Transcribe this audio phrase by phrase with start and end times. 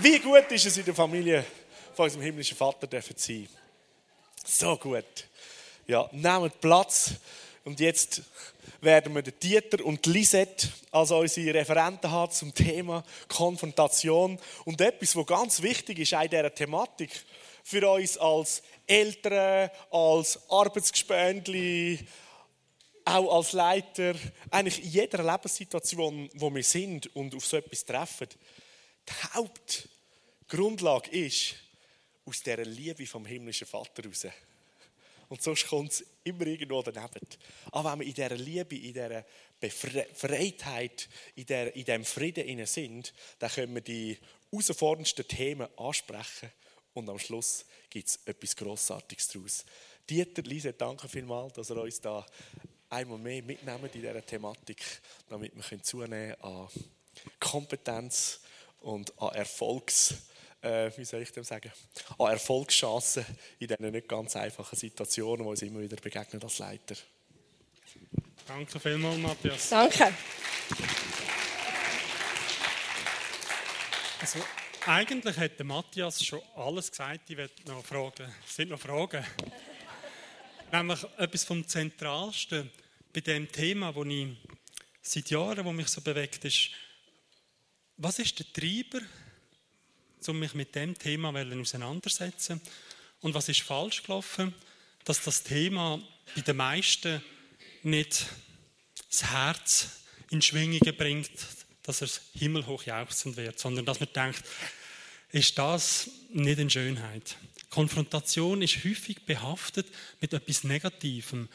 [0.00, 1.44] Wie gut ist es in der Familie
[1.92, 3.48] von unserem himmlischen Vater zu sein?
[4.44, 5.26] So gut.
[5.88, 7.14] Ja, nehmt Platz.
[7.64, 8.22] Und jetzt
[8.80, 14.38] werden wir Dieter und Lisette als unsere Referenten haben zum Thema Konfrontation.
[14.64, 17.10] Und etwas, was ganz wichtig ist in dieser Thematik
[17.64, 22.06] für uns als Eltern, als Arbeitsgespendli,
[23.04, 24.14] auch als Leiter,
[24.50, 28.28] eigentlich in jeder Lebenssituation, wo wir sind und auf so etwas treffen,
[29.08, 31.54] die Hauptgrundlage ist
[32.24, 34.26] aus dieser Liebe vom himmlischen Vater raus.
[35.28, 37.26] Und sonst kommt es immer irgendwo daneben.
[37.72, 39.24] Aber wenn wir in dieser Liebe, in dieser
[39.60, 44.18] Befreitheit, in, der, in diesem Frieden sind, dann können wir die
[44.50, 46.50] herausforderndsten Themen ansprechen
[46.94, 49.64] und am Schluss gibt es etwas Grossartiges daraus.
[50.08, 52.24] Dieter, Lise, danke vielmals, dass ihr uns da
[52.88, 54.82] einmal mehr mitnehmen in dieser Thematik,
[55.28, 56.68] damit wir zunehmen an
[57.38, 58.40] Kompetenz
[58.80, 60.14] und an Erfolgs,
[60.62, 61.72] äh, wie soll ich dem sagen,
[62.18, 63.24] an Erfolgschancen
[63.58, 66.96] in diesen nicht ganz einfachen Situationen, die uns immer wieder begegnen als Leiter.
[68.46, 69.68] Danke vielmals, Matthias.
[69.68, 70.12] Danke.
[74.20, 74.38] Also,
[74.86, 77.28] eigentlich hätte Matthias schon alles gesagt.
[77.28, 78.32] Ich werde noch fragen.
[78.46, 79.24] Es sind noch Fragen.
[80.72, 82.70] Nämlich etwas vom Zentralsten
[83.12, 84.28] bei dem Thema, wo ich
[85.02, 86.70] seit Jahren, wo mich so bewegt, ist,
[87.98, 89.00] was ist der Treiber,
[90.26, 92.60] um mich mit dem Thema auseinandersetzen?
[93.20, 94.54] Und was ist falsch gelaufen,
[95.04, 96.00] dass das Thema
[96.34, 97.20] bei den meisten
[97.82, 98.26] nicht
[99.10, 99.88] das Herz
[100.30, 101.30] in Schwingungen bringt,
[101.82, 104.44] dass er himmelhoch jauchzend wird, sondern dass man denkt,
[105.32, 107.36] ist das nicht eine Schönheit?
[107.70, 109.86] Konfrontation ist häufig behaftet
[110.20, 111.48] mit etwas Negativem.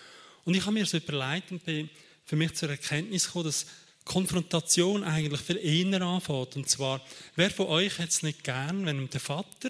[0.44, 1.90] Und ich habe mir so überlegt und bin
[2.26, 3.66] für mich zur Erkenntnis gekommen, dass
[4.06, 6.56] Konfrontation eigentlich viel eher anfängt.
[6.56, 7.02] Und zwar,
[7.36, 9.70] wer von euch hat es nicht gern, wenn der Vater,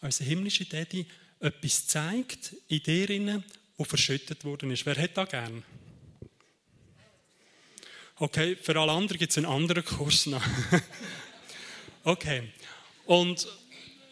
[0.00, 1.06] unser himmlischer Daddy,
[1.40, 3.42] etwas zeigt in dir,
[3.76, 4.86] wo verschüttet worden ist?
[4.86, 5.62] Wer hat da gern?
[8.16, 10.44] Okay, für alle anderen gibt es einen anderen Kurs noch.
[12.04, 12.52] okay.
[13.06, 13.48] Und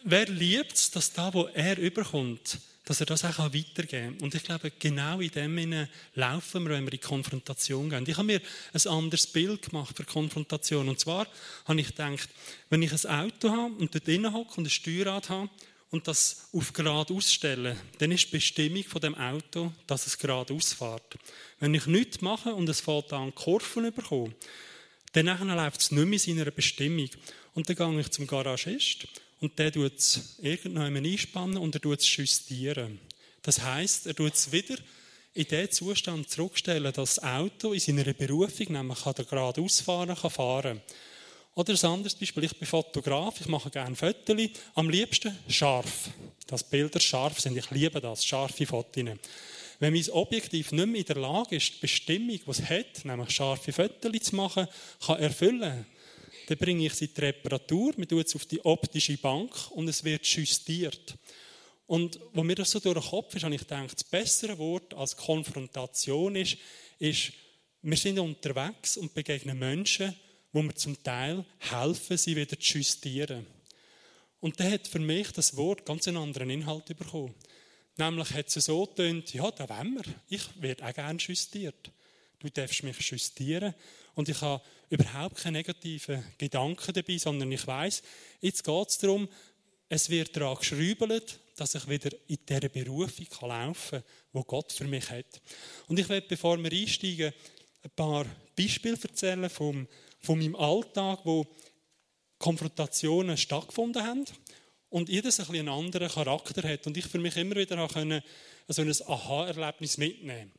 [0.03, 4.21] wer liebt es, dass da, wo er überkommt, dass er das auch weitergeben kann.
[4.21, 8.03] Und ich glaube, genau in dem Sinne laufen wir, wenn wir in Konfrontation gehen.
[8.07, 8.41] Ich habe mir
[8.73, 10.89] ein anderes Bild gemacht für Konfrontation.
[10.89, 11.27] Und zwar
[11.65, 12.29] habe ich gedacht,
[12.69, 15.49] wenn ich ein Auto habe und dort drinnen hocke und ein Steuerrad habe
[15.91, 20.53] und das auf gerade ausstelle, dann ist die Bestimmung von dem Auto, dass es gerade
[20.53, 21.17] ausfährt.
[21.59, 24.35] Wenn ich nichts mache und es fällt an Kurven überkommen,
[25.13, 27.09] dann läuft es nicht mehr in seiner Bestimmung.
[27.53, 29.07] Und dann gehe ich zum Garagist
[29.43, 32.97] und der tut es irgendwann einspannen und er tut es justieren.
[33.41, 34.77] Das heißt, er tut es wieder
[35.33, 40.15] in den Zustand zurückstellen, dass das Auto in seiner Berufung, nämlich kann er gerade ausfahren,
[40.15, 40.81] kann fahren.
[41.55, 46.09] Oder ein anderes Beispiel, ich bin Fotograf, ich mache gerne Fotos, am liebsten scharf.
[46.47, 49.03] Dass Bilder scharf sind, ich liebe das, scharfe Fotos.
[49.79, 53.31] Wenn mein Objektiv nicht mehr in der Lage ist, die Bestimmung, die es hat, nämlich
[53.31, 54.67] scharfe Fotos zu machen,
[55.05, 55.85] kann erfüllen,
[56.47, 59.87] dann bringe ich sie in die Reparatur, man tut es auf die optische Bank und
[59.87, 61.15] es wird justiert.
[61.85, 64.93] Und wo mir das so durch den Kopf ist, habe ich gedacht, das bessere Wort
[64.93, 66.57] als Konfrontation ist,
[66.99, 67.33] ist,
[67.81, 70.15] wir sind unterwegs und begegnen Menschen,
[70.53, 73.45] wo wir zum Teil helfen, sie wieder zu justieren.
[74.39, 77.33] Und da hat für mich das Wort ganz einen anderen Inhalt bekommen.
[77.97, 80.13] Nämlich hat es so getönt, ja, da wollen wir.
[80.29, 81.91] Ich werde auch gerne justiert.
[82.39, 83.73] Du darfst mich justieren.
[84.15, 88.03] Und ich habe überhaupt keine negativen Gedanken dabei, sondern ich weiß,
[88.41, 89.27] jetzt geht es darum,
[89.89, 94.85] es wird daran geschrübelt, dass ich wieder in dieser Berufung laufen kann, die Gott für
[94.85, 95.41] mich hat.
[95.87, 97.33] Und ich werde, bevor wir einsteigen,
[97.83, 99.87] ein paar Beispiele erzählen vom,
[100.19, 101.45] von meinem Alltag, wo
[102.37, 104.25] Konfrontationen stattgefunden haben
[104.89, 106.85] und jedes ein einen anderen Charakter hat.
[106.85, 108.21] Und ich für mich immer wieder können,
[108.67, 110.51] so ein Aha-Erlebnis mitnehmen.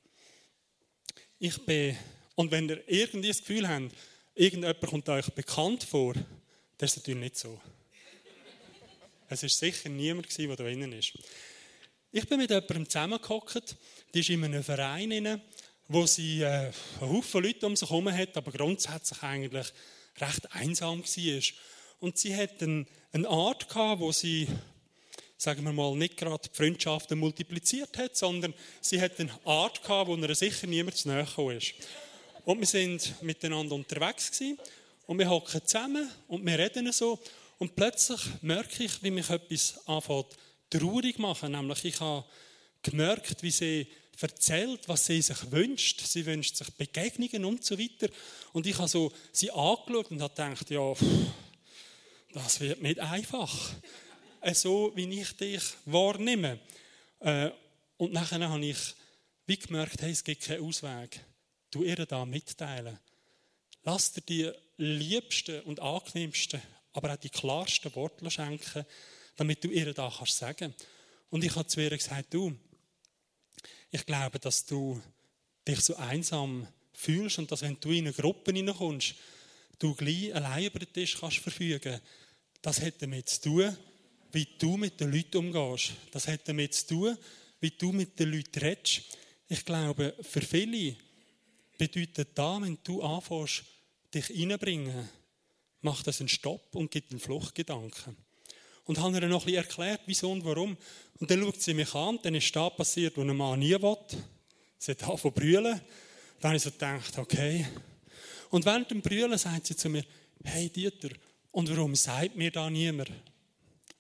[1.38, 1.96] Ich bin,
[2.34, 3.94] und wenn ihr irgendwie das Gefühl habt,
[4.34, 6.14] irgendjemand kommt euch bekannt vor,
[6.78, 7.60] das ist natürlich nicht so.
[9.28, 11.12] Es war sicher niemand, der da drinnen ist.
[12.12, 13.76] Ich bin mit jemandem zusammengehockt,
[14.12, 15.42] die ist in einem Verein, rein,
[15.88, 19.66] wo sie äh, einen Haufen Leute um sich herum hat, aber grundsätzlich eigentlich
[20.20, 21.42] recht einsam war.
[22.00, 24.46] Und sie hat eine, eine Art gehabt, wo sie,
[25.36, 30.08] sagen wir mal, nicht gerade die Freundschaften multipliziert hat, sondern sie hat eine Art gehabt,
[30.08, 31.74] wo ihr sicher niemand zu gekommen ist.
[32.44, 34.58] Und wir sind miteinander unterwegs gewesen,
[35.06, 37.18] und wir hocken zusammen und wir reden so.
[37.58, 40.26] Und plötzlich merke ich, wie mich etwas anfängt
[40.70, 41.52] traurig machen.
[41.52, 42.24] Nämlich, ich habe
[42.82, 43.86] gemerkt, wie sie
[44.20, 46.00] erzählt, was sie sich wünscht.
[46.00, 48.08] Sie wünscht sich Begegnungen und so weiter.
[48.52, 50.94] Und ich habe so sie angeschaut und habe gedacht, ja,
[52.32, 53.54] das wird nicht einfach.
[54.40, 56.58] Äh, so, wie ich dich wahrnehme.
[57.20, 57.50] Äh,
[57.96, 58.78] und nachher habe ich
[59.46, 61.20] wie gemerkt, hey, es gibt keinen Ausweg.
[61.74, 63.00] Du ihr da mitteilen.
[63.82, 66.62] Lass dir die liebsten und angenehmsten,
[66.92, 68.86] aber auch die klarsten Worte schenken,
[69.34, 70.72] damit du ihr da kannst sagen.
[71.30, 72.56] Und ich habe zu ihr gesagt, du,
[73.90, 75.02] ich glaube, dass du
[75.66, 79.16] dich so einsam fühlst und dass wenn du in eine Gruppe hineinkommst,
[79.80, 82.00] du gleich allein über den Tisch kannst verfügen.
[82.62, 83.76] Das hat damit zu tun,
[84.30, 85.90] wie du mit den Leuten umgehst.
[86.12, 87.18] Das hat damit zu tun,
[87.58, 89.02] wie du mit den Leuten redest.
[89.48, 90.96] Ich glaube, für viele
[91.78, 93.64] bedeutet das, wenn du anfängst,
[94.14, 95.08] dich reinbringen,
[95.80, 98.16] macht das einen Stopp und gibt einen Fluchtgedanken.
[98.84, 100.76] Und habe ihr noch ein erklärt, wieso und warum.
[101.18, 103.96] Und dann schaut sie mich an, dann ist das passiert, was ein Mann nie will.
[104.78, 105.80] Sie hat angefangen zu brüllen.
[106.40, 107.66] Dann habe ich so gedacht, okay.
[108.50, 110.04] Und während dem Brüllen sagt sie zu mir,
[110.44, 111.08] hey Dieter,
[111.50, 113.10] und warum sagt mir da niemand?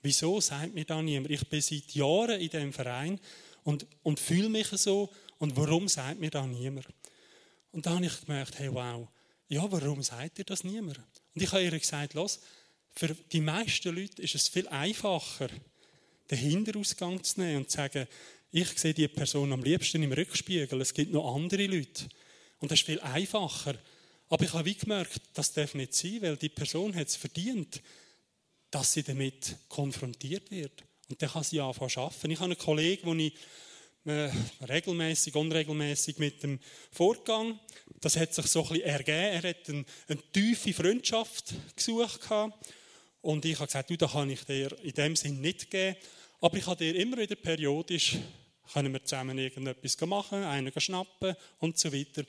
[0.02, 1.30] Wieso sagt mir da niemand?
[1.30, 3.18] Ich bin seit Jahren in diesem Verein
[3.62, 5.10] und, und fühle mich so.
[5.38, 6.86] Und warum sagt mir da niemand?
[7.74, 9.08] Und dann habe ich gemerkt, hey, wow,
[9.48, 10.98] ja, warum sagt dir das niemand?
[11.34, 12.40] Und ich habe ihr gesagt, los,
[12.94, 15.48] für die meisten Leute ist es viel einfacher,
[16.30, 18.06] den Hinterausgang zu nehmen und zu sagen,
[18.52, 22.08] ich sehe die Person am liebsten im Rückspiegel, es gibt noch andere Leute.
[22.60, 23.76] Und das ist viel einfacher.
[24.28, 27.82] Aber ich habe wie gemerkt, das darf nicht sein, weil die Person hat es verdient,
[28.70, 30.84] dass sie damit konfrontiert wird.
[31.10, 32.30] Und dann kann sie anfangen zu arbeiten.
[32.30, 33.34] Ich habe einen Kollegen, den ich
[34.06, 34.30] äh,
[34.68, 36.60] regelmäßig, unregelmäßig mit dem
[36.90, 37.58] Vorgang,
[38.00, 39.18] das hat sich so ein bisschen ergeben.
[39.18, 42.20] Er hat eine, eine tiefe Freundschaft gesucht.
[43.22, 45.96] Und ich habe gesagt, du, da kann ich dir in dem Sinn nicht geben.
[46.40, 48.18] Aber ich habe dir immer wieder periodisch,
[48.72, 52.24] können wir zusammen irgendetwas machen, einen schnappen und so weiter.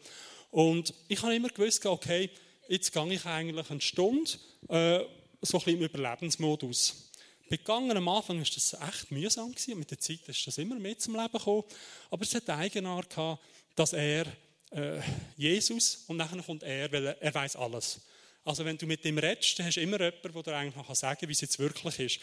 [0.52, 2.30] Und ich habe immer gewusst, okay,
[2.70, 4.32] jetzt gehe ich eigentlich eine Stunde,
[4.70, 5.00] äh,
[5.42, 7.12] so ein bisschen im Überlebensmodus.
[7.48, 9.78] Begangen am Anfang war das echt mühsam gewesen.
[9.78, 11.64] Mit der Zeit ist das immer mehr zum Leben gekommen.
[12.10, 13.44] Aber es hat Eigenart gehabt,
[13.76, 14.26] dass er
[14.72, 15.00] äh,
[15.38, 18.02] Jesus und nachher kommt er, weil er, er weiß alles.
[18.44, 20.96] Also wenn du mit ihm redest, dann hast du immer jemanden, der dir eigentlich noch
[20.96, 22.20] sagen kann, wie es jetzt wirklich ist.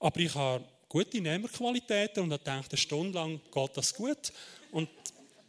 [0.00, 4.32] Aber ich habe gute Nehmerqualitäten und habe gedacht, eine Stunde lang geht das gut.
[4.70, 4.88] Und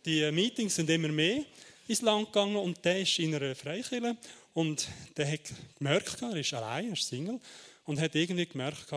[0.06, 1.44] die Meetings sind immer mehr
[1.88, 4.18] ins Land gegangen und der ist in einer Freikirche
[4.54, 4.88] und
[5.18, 5.42] der hat
[5.78, 7.40] gemerkt, er ist allein, er ist Single
[7.86, 8.92] und hat irgendwie gemerkt,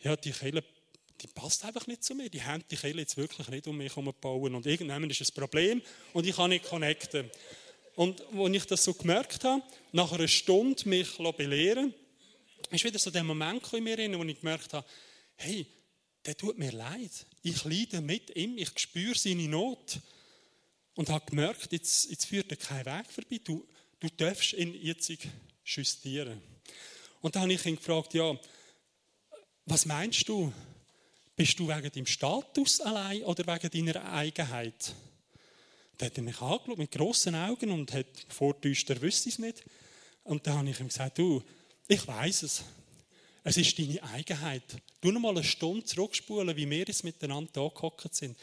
[0.00, 0.64] ja, die Kirche,
[1.20, 3.94] die passt einfach nicht zu mir, die haben die Kirche jetzt wirklich nicht um mich
[3.94, 5.82] bauen und irgendwann ist ein Problem
[6.12, 7.30] und ich kann nicht connecten.
[7.96, 11.94] Und als ich das so gemerkt habe, nach einer Stunde mich belehren
[12.70, 14.86] ist wieder so der Moment in mir wo ich gemerkt habe,
[15.36, 15.66] hey,
[16.24, 17.26] der tut mir leid.
[17.42, 20.00] Ich leide mit ihm, ich spüre seine Not.
[20.94, 23.40] Und habe gemerkt, jetzt, jetzt führt er kein Weg vorbei.
[23.42, 23.66] Du,
[24.00, 25.12] du darfst ihn jetzt
[25.64, 26.40] justieren.
[27.24, 28.38] Und dann habe ich ihn gefragt, ja,
[29.64, 30.52] was meinst du?
[31.34, 34.94] Bist du wegen deinem Status allein oder wegen deiner Eigenheit?
[35.96, 39.64] Dann hat er mich angeschaut mit grossen Augen und hat vortäuscht, er wüsste es nicht.
[40.24, 41.42] Und dann habe ich ihm gesagt, du,
[41.88, 42.62] ich weiß es.
[43.42, 44.76] Es ist deine Eigenheit.
[45.00, 48.36] Du noch mal eine Stunde zurückspulen, wie wir jetzt miteinander angehockt sind.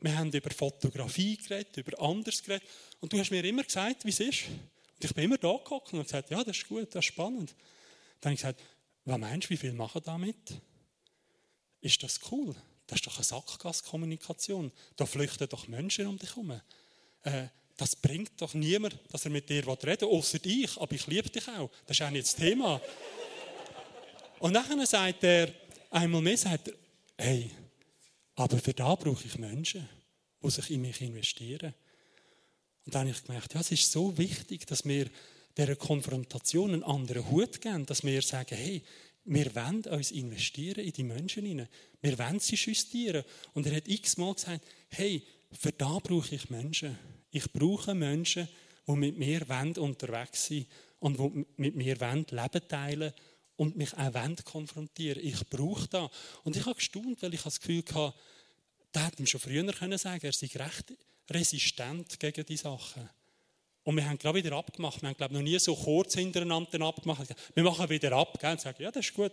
[0.00, 2.66] Wir haben über Fotografie geredet, über anderes geredet.
[2.98, 4.48] Und du hast mir immer gesagt, wie es ist.
[4.48, 7.54] Und ich bin immer da gehockt und gesagt, ja, das ist gut, das ist spannend.
[8.24, 8.62] Dann habe ich gesagt,
[9.04, 10.54] was meinst du, wie viel machen damit?
[11.82, 12.56] Ist das cool?
[12.86, 14.72] Das ist doch eine Sackgasskommunikation.
[14.96, 16.58] Da flüchten doch Menschen um dich herum.
[17.20, 20.74] Äh, das bringt doch niemand, dass er mit dir reden will, außer dich.
[20.78, 21.70] Aber ich liebe dich auch.
[21.86, 22.80] Das ist auch nicht das Thema.
[24.38, 25.52] Und nachher sagt er,
[25.90, 26.74] einmal mehr sagt er,
[27.18, 27.50] hey,
[28.36, 29.86] aber für da brauche ich Menschen,
[30.42, 31.74] die sich in mich investieren.
[32.86, 35.10] Und dann habe ich gemerkt, ja, es ist so wichtig, dass wir
[35.56, 38.82] dieser Konfrontation einen anderen Hut geben, dass wir sagen, hey,
[39.24, 41.68] wir wollen uns investieren in die Menschen hinein.
[42.02, 43.24] Wir wollen sie justieren.
[43.54, 46.98] Und er hat x-mal gesagt, hey, für da brauche ich Menschen.
[47.30, 48.48] Ich brauche Menschen,
[48.86, 49.46] die mit mir
[49.78, 50.66] unterwegs sind
[50.98, 53.12] und die mit mir Leben teilen
[53.56, 56.10] und mich auch konfrontieren Ich brauche das.
[56.42, 58.14] Und ich habe gestaunt, weil ich das Gefühl hatte,
[58.94, 60.92] der hätte ihm schon früher können sagen er sei recht
[61.30, 63.08] resistent gegen die Sachen.
[63.84, 65.00] Und wir haben gerade wieder abgemacht.
[65.02, 67.28] Wir haben, glaube noch nie so kurz hintereinander abgemacht.
[67.54, 68.52] Wir machen wieder ab gell?
[68.52, 69.32] und sagen, ja, das ist gut.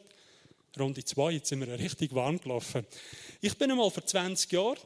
[0.78, 2.86] Runde zwei, jetzt sind wir richtig warm gelaufen.
[3.42, 4.78] Ich bin einmal vor 20 Jahren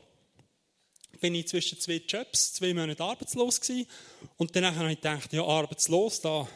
[1.22, 3.88] bin ich zwischen zwei Jobs, zwei Monate arbeitslos gewesen.
[4.38, 6.48] Und danach habe ich gedacht, ja, arbeitslos, da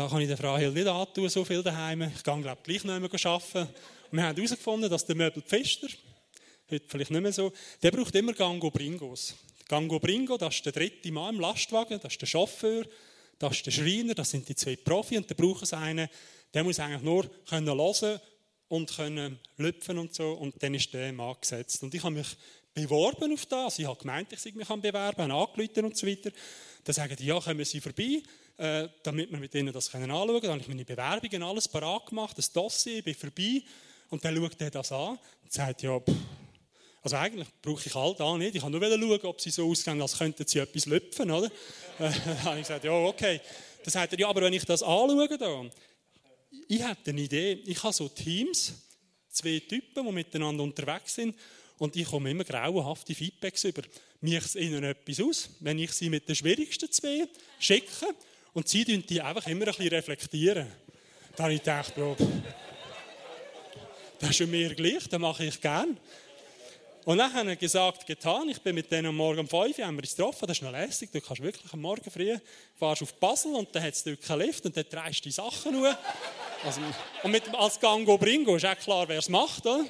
[0.00, 2.00] da kann ich der Frau Hill nicht antun, so viel daheim.
[2.02, 3.68] Ich gehe, glaube gleich noch einmal arbeiten.
[4.10, 5.88] Und wir haben herausgefunden, dass der Möbel Pfister,
[6.70, 9.34] heute vielleicht nicht mehr so, der braucht immer Gango Bringos.
[9.70, 12.84] Gango Bringo, das ist der dritte Mann im Lastwagen, das ist der Chauffeur,
[13.38, 16.08] das ist der Schreiner, das sind die zwei Profi und dann brauchen sie einen,
[16.52, 18.20] Der muss eigentlich nur können hören
[18.66, 20.32] und können lüpfen und so.
[20.32, 21.84] Und dann ist der im angesetzt.
[21.84, 22.36] Und ich habe mich
[22.74, 23.78] beworben auf das.
[23.78, 26.32] Ich habe gemeint, ich mich bewerben, habe angerufen und so weiter.
[26.82, 28.22] Dann sagen die, ja, kommen Sie vorbei,
[28.56, 30.40] äh, damit wir mit Ihnen das anschauen können.
[30.42, 33.62] Dann habe ich meine Bewerbungen alles parat gemacht, das Dossier, bin vorbei.
[34.08, 36.12] Und dann schaut er das an und sagt, ja, pff,
[37.02, 38.54] also eigentlich brauche ich all da nicht.
[38.54, 41.50] Ich kann nur schauen, ob sie so aussehen, als könnten sie etwas lüpfen, oder?
[41.98, 43.40] dann habe ich gesagt, ja, okay.
[43.82, 45.64] Dann sagt er, ja, aber wenn ich das anschaue, da,
[46.68, 47.62] ich habe eine Idee.
[47.64, 48.74] Ich habe so Teams,
[49.30, 51.34] zwei Typen, die miteinander unterwegs sind,
[51.78, 53.80] und ich komme immer grauenhafte Feedbacks über.
[54.20, 57.26] Mir es ihnen etwas aus, wenn ich sie mit den schwierigsten zwei
[57.58, 58.14] schicke,
[58.52, 60.66] und sie die einfach immer ein bisschen reflektieren.
[61.36, 61.94] Da habe ich gedacht,
[64.18, 65.96] das ist mir gleich, das mache ich gern.
[67.06, 69.86] Und dann haben wir gesagt, getan, ich bin mit denen am Morgen um 5 Uhr
[69.86, 72.36] haben wir uns getroffen, das ist noch lässig, du kannst wirklich am Morgen früh,
[72.78, 75.30] fahrst auf Basel und dann hat es dort keinen Lift und dann drehst du die
[75.30, 75.96] Sachen nur.
[76.62, 76.80] Also,
[77.22, 79.64] und mit, als Gango Bringo ist auch klar, wer es macht.
[79.64, 79.86] Oder?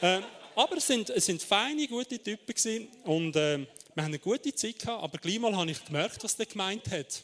[0.00, 0.20] Äh,
[0.56, 3.58] aber es sind, es sind feine, gute Typen gewesen und äh,
[3.94, 6.90] wir haben eine gute Zeit gehabt, aber gleich mal habe ich gemerkt, was der gemeint
[6.90, 7.22] hat.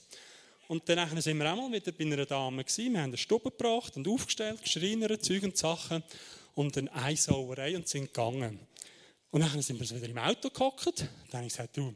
[0.69, 2.93] Und dann sind wir auch mal wieder bei einer Dame gewesen.
[2.93, 6.03] Wir haben eine Stube gebracht und aufgestellt, geschreinert, Zeug und Sachen
[6.55, 8.59] und eine Eisauerei und sind gegangen.
[9.37, 11.01] Und dann sind wir wieder im Auto gehockt.
[11.31, 11.95] Dann habe ich gesagt, du,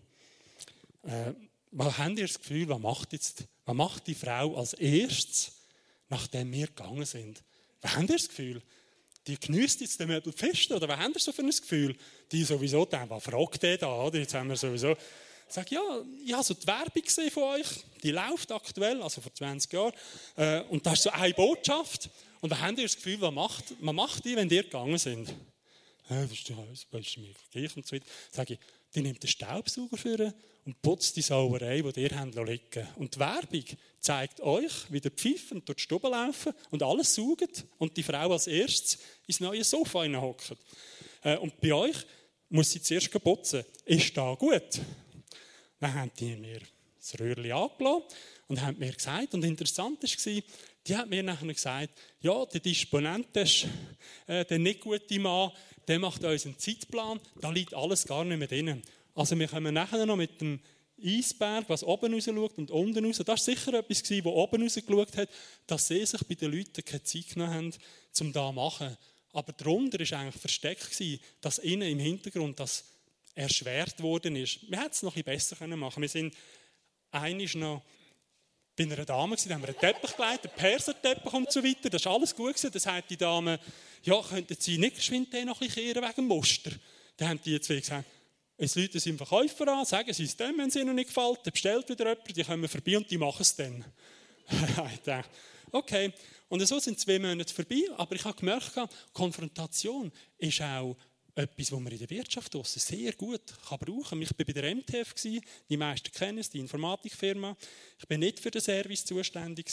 [1.04, 1.32] äh,
[1.70, 5.50] was habt ihr das Gefühl, was macht, jetzt, was macht die Frau als erstes,
[6.10, 7.42] nachdem wir gegangen sind?
[7.80, 8.60] Was habt ihr das Gefühl?
[9.26, 11.96] Die genießt jetzt den Möbel fest, oder was habt ihr so für ein Gefühl?
[12.30, 14.18] Die sowieso, dann, was fragt der da, oder?
[14.18, 14.90] Jetzt haben wir sowieso...
[14.92, 17.68] Ich sage, ja, ich habe so die Werbung gesehen von euch,
[18.02, 19.94] die läuft aktuell, also vor 20 Jahren,
[20.36, 22.10] äh, und da ist so eine Botschaft.
[22.42, 25.34] Und was habt ihr das Gefühl, was macht, was macht die, wenn ihr gegangen sind?
[26.10, 28.06] Ja, das ist, mir gleich und so weiter.
[28.32, 28.60] Sage ich,
[28.94, 30.34] die nimmt den Staubsauger für
[30.66, 33.64] und putzt die Sauerei, die ihr habt liegen Und die Werbung
[34.00, 38.32] zeigt euch, wie der Pfeifen durch die Stube laufen und alles saugt und die Frau
[38.32, 38.98] als erstes
[39.28, 40.56] ins neue Sofa hineinhockt.
[41.22, 41.96] Äh, und bei euch
[42.48, 43.64] muss sie zuerst putzen.
[43.84, 44.80] Ist da gut?
[45.78, 46.60] Dann haben die mir
[46.98, 48.02] das Röhrchen angelassen
[48.48, 50.42] und haben mir gesagt, und interessant war,
[50.86, 51.90] die hat mir nachher gesagt,
[52.20, 53.66] ja, der Disponent, ist,
[54.26, 55.52] äh, der nicht gute Mann,
[55.88, 58.82] der macht uns einen Zeitplan, da liegt alles gar nicht mehr drin.
[59.14, 60.60] Also wir kommen nachher noch mit dem
[61.02, 63.18] Eisberg, was oben raus schaut und unten raus.
[63.18, 65.28] Das war sicher etwas, was oben raus geschaut hat,
[65.66, 67.72] dass sie sich bei den Leuten keine Zeit genommen haben,
[68.20, 68.96] um das zu machen.
[69.32, 71.02] Aber darunter war eigentlich versteckt,
[71.40, 72.84] dass innen im Hintergrund das
[73.34, 74.70] erschwert worden ist.
[74.70, 76.02] Wir hätten es noch ein bisschen besser machen können.
[76.02, 76.34] Wir sind
[77.12, 77.82] einiges noch
[78.86, 81.90] bei einer Dame, da haben wir einen Teppich gelegt, einen Perserteppich und so weiter.
[81.90, 82.54] Das war alles gut.
[82.54, 82.70] Gewesen.
[82.72, 83.60] Das hat die Dame,
[84.02, 86.70] ja, könnten Sie nicht geschwind noch ein bisschen kehren wegen Muster?
[87.16, 88.06] Dann haben die zwei gesagt,
[88.56, 91.52] es Leute sind Verkäufer an, sagen sie es dem, wenn es ihnen nicht gefällt, dann
[91.52, 93.84] bestellt wieder jemand, die kommen vorbei und die machen es dann.
[94.94, 95.30] ich dachte,
[95.72, 96.12] okay.
[96.48, 98.72] Und so sind zwei Monate vorbei, aber ich habe gemerkt,
[99.12, 100.96] Konfrontation ist auch
[101.42, 104.22] etwas, was man in der Wirtschaft sehr gut kann brauchen kann.
[104.22, 105.14] Ich war bei der MTF,
[105.68, 107.56] die meisten kennen es, die Informatikfirma.
[107.98, 109.70] Ich bin nicht für den Service zuständig,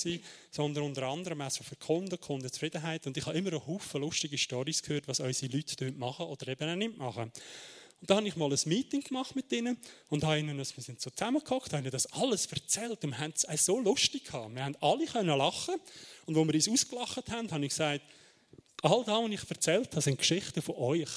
[0.52, 3.08] sondern unter anderem auch für Kunden, Kundenzufriedenheit.
[3.08, 6.48] Und ich habe immer einen Haufen lustige Stories gehört, was unsere Leute dort machen oder
[6.48, 7.32] eben auch nicht machen.
[8.00, 9.78] Und da habe ich mal ein Meeting gemacht mit ihnen
[10.10, 13.34] und habe ihnen, wir sind so zusammengehockt, habe ihnen das alles erzählt und wir haben
[13.36, 14.54] es so lustig gehabt.
[14.54, 15.76] Wir haben alle können lachen
[16.28, 18.04] und wo wir uns ausgelacht haben, habe ich gesagt,
[18.84, 21.10] all das, was ich erzählt habe, sind Geschichten von euch.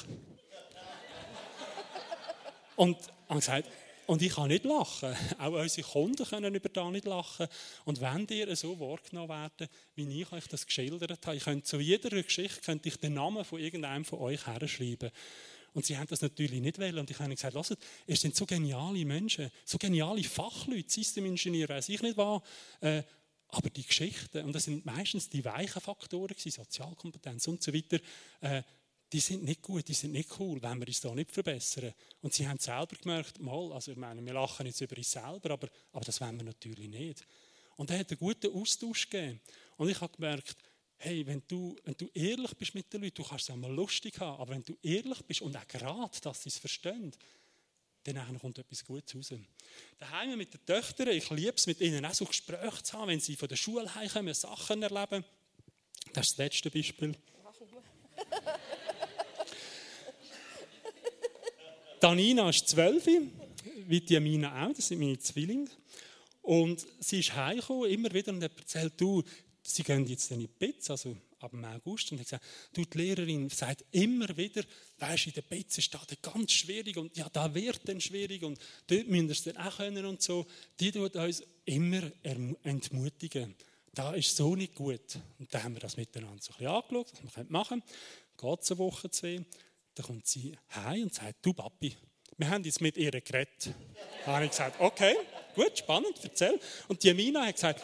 [2.81, 2.97] Und
[3.29, 3.69] habe gesagt,
[4.07, 5.15] und ich kann nicht lachen.
[5.39, 7.47] Auch unsere Kunden können über das nicht lachen.
[7.85, 11.79] Und wenn ihr so wahrgenommen werden, wie ich euch das geschildert habe, ich könnte zu
[11.79, 15.11] jeder Geschichte könnte ich den Namen von irgendeinem von euch herschreiben.
[15.75, 17.01] Und sie haben das natürlich nicht wollen.
[17.01, 22.01] Und ich habe gesagt, ihr sind so geniale Menschen, so geniale Fachleute, Systemingenieure, weiß ich
[22.01, 22.41] nicht was.
[22.81, 23.03] Äh,
[23.49, 27.99] aber die Geschichten, und das sind meistens die weichen Faktoren, Sozialkompetenz und so weiter,
[28.41, 28.63] äh,
[29.13, 31.93] die sind nicht gut, die sind nicht cool, wenn wir uns da nicht verbessern.
[32.21, 35.51] Und sie haben selber gemerkt, mal, also ich meine, wir lachen jetzt über uns selber,
[35.51, 37.27] aber, aber das wollen wir natürlich nicht.
[37.77, 39.41] Und er hat einen guten Austausch gegeben.
[39.77, 40.57] Und ich habe gemerkt,
[40.99, 43.73] hey, wenn du, wenn du ehrlich bist mit den Leuten, du kannst es auch mal
[43.73, 47.13] lustig haben, aber wenn du ehrlich bist und auch gerade, dass sie es verstehen,
[48.05, 49.41] dann kommt etwas Gutes raus.
[49.99, 53.21] Daheim mit den Töchtern, ich liebe es, mit ihnen auch so Gespräche zu haben, wenn
[53.21, 55.25] sie von der Schule heimkommen, Sachen erleben.
[56.13, 57.15] Das ist das letzte Beispiel.
[62.01, 63.07] Danina ist zwölf,
[63.87, 65.69] wie die Amina auch, das sind meine Zwillinge.
[66.43, 69.23] Und sie ist heimgekommen, immer wieder und hat erzählt, du,
[69.63, 72.99] sie gehen jetzt in die Bitz, also ab dem August, und hat gesagt, du, die
[72.99, 74.63] Lehrerin sagt immer wieder,
[74.99, 78.59] weisst in der Bitz ist das ganz schwierig und ja, da wird dann schwierig und
[78.87, 80.47] dort müssen wir es dann auch können und so.
[80.79, 82.11] Die tut uns immer
[82.63, 83.55] entmutigen.
[83.93, 85.19] das ist so nicht gut.
[85.39, 87.83] Und dann haben wir das miteinander so ein bisschen angeschaut, was wir machen
[88.39, 88.57] können.
[88.59, 89.45] Geht eine Woche, zwei.
[89.95, 91.97] Dann kommt sie heim und sagt, du Papi,
[92.37, 93.75] wir haben jetzt mit ihr geredet.
[94.25, 95.15] Dann habe ich gesagt, okay,
[95.55, 96.59] gut, spannend, erzähl.
[96.89, 97.83] Und die Mina hat gesagt,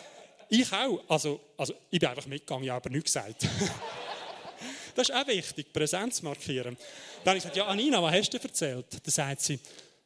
[0.48, 1.02] ich auch.
[1.08, 3.42] Also, also ich bin einfach mitgegangen, ich habe aber nichts gesagt.
[4.94, 6.76] das ist auch wichtig, Präsenz markieren.
[7.24, 8.86] Dann habe ich gesagt, ja, Anina, was hast du erzählt?
[8.92, 9.58] Dann sagt sie,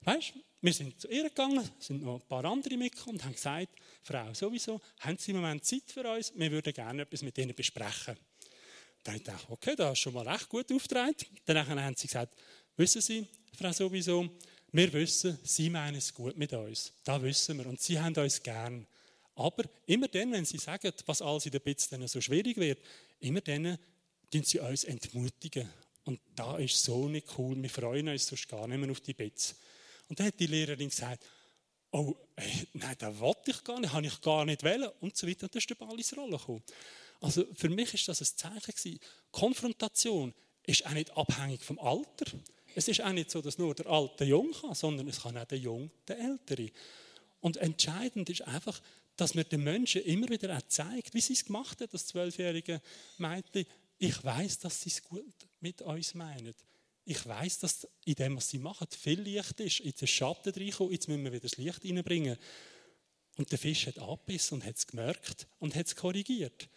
[0.02, 3.32] weißt du, wir sind zu ihr gegangen, sind noch ein paar andere mitgekommen und haben
[3.32, 3.68] gesagt,
[4.02, 6.32] Frau, sowieso, haben Sie im Moment Zeit für uns?
[6.34, 8.16] Wir würden gerne etwas mit Ihnen besprechen.
[9.02, 11.14] Dann habe ich gedacht, okay, das ist schon mal recht gut aufgetragen.
[11.44, 12.34] Dann haben sie gesagt,
[12.76, 13.26] wissen Sie,
[13.56, 14.28] Frau sowieso,
[14.72, 16.92] wir wissen, Sie meinen es gut mit uns.
[17.02, 18.86] Das wissen wir und Sie haben uns gern.
[19.34, 22.78] Aber immer dann, wenn Sie sagen, was alles in der Bitz so schwierig wird,
[23.20, 23.78] immer dann
[24.30, 25.68] tun Sie uns entmutigen.
[26.04, 27.60] Und da ist so nicht cool.
[27.60, 29.56] Wir freuen uns sonst gar nicht mehr auf die Bitz.
[30.08, 31.24] Und dann hat die Lehrerin gesagt,
[31.92, 35.26] oh, ey, nein, das wollte ich gar nicht, habe ich gar nicht wollen und so
[35.26, 35.44] weiter.
[35.44, 36.62] Und dann ist der Ball ins Rollen gekommen.
[37.20, 38.98] Also für mich ist das ein Zeichen gewesen.
[39.30, 40.34] Konfrontation
[40.66, 42.26] ist auch nicht abhängig vom Alter.
[42.74, 45.44] Es ist auch nicht so, dass nur der Alte jung kann, sondern es kann auch
[45.44, 46.70] der Jung der Ältere.
[47.40, 48.80] Und entscheidend ist einfach,
[49.16, 52.80] dass man den Menschen immer wieder auch zeigt, wie sie es gemacht hat, das zwölfjährige
[53.18, 53.66] Mädchen.
[53.98, 56.54] Ich weiß, dass sie es gut mit uns meinen.
[57.04, 59.80] Ich weiß, dass in dem, was sie machen, viel Licht ist.
[59.80, 62.36] In den Schatten reinkommen, jetzt müssen wir wieder das Licht reinbringen.
[63.36, 66.68] Und der Fisch hat abbissen und hat es gemerkt und hat es korrigiert.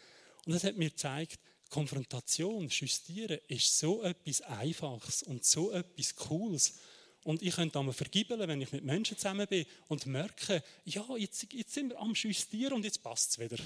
[0.46, 6.76] Und das hat mir gezeigt, Konfrontation, Justieren ist so etwas Einfaches und so etwas Cooles.
[7.24, 11.52] Und ich könnte einmal vergibeln, wenn ich mit Menschen zusammen bin und merke, ja, jetzt,
[11.52, 13.58] jetzt sind wir am Justieren und jetzt passt es wieder.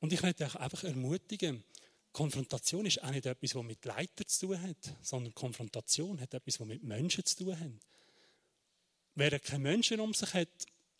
[0.00, 1.64] Und ich möchte euch einfach ermutigen,
[2.12, 6.60] Konfrontation ist auch nicht etwas, was mit Leitern zu tun hat, sondern Konfrontation hat etwas,
[6.60, 7.72] was mit Menschen zu tun hat.
[9.14, 10.48] Wer keine Menschen um sich hat,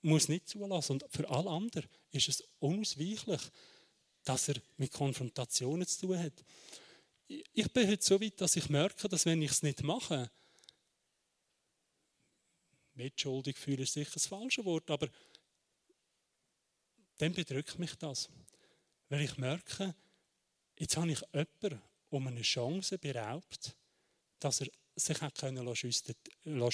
[0.02, 0.92] muss nicht zulassen.
[0.92, 3.40] Und für alle anderen ist es unausweichlich,
[4.26, 6.44] dass er mit Konfrontationen zu tun hat.
[7.26, 10.30] Ich bin heute so weit, dass ich merke, dass wenn ich es nicht mache,
[12.94, 15.08] mitschuldig fühle ist sicher das falsche Wort, aber
[17.18, 18.28] dann bedrückt mich das.
[19.08, 19.94] Weil ich merke,
[20.78, 23.74] Jetzt habe ich jemanden um eine Chance beraubt,
[24.38, 25.18] dass er sich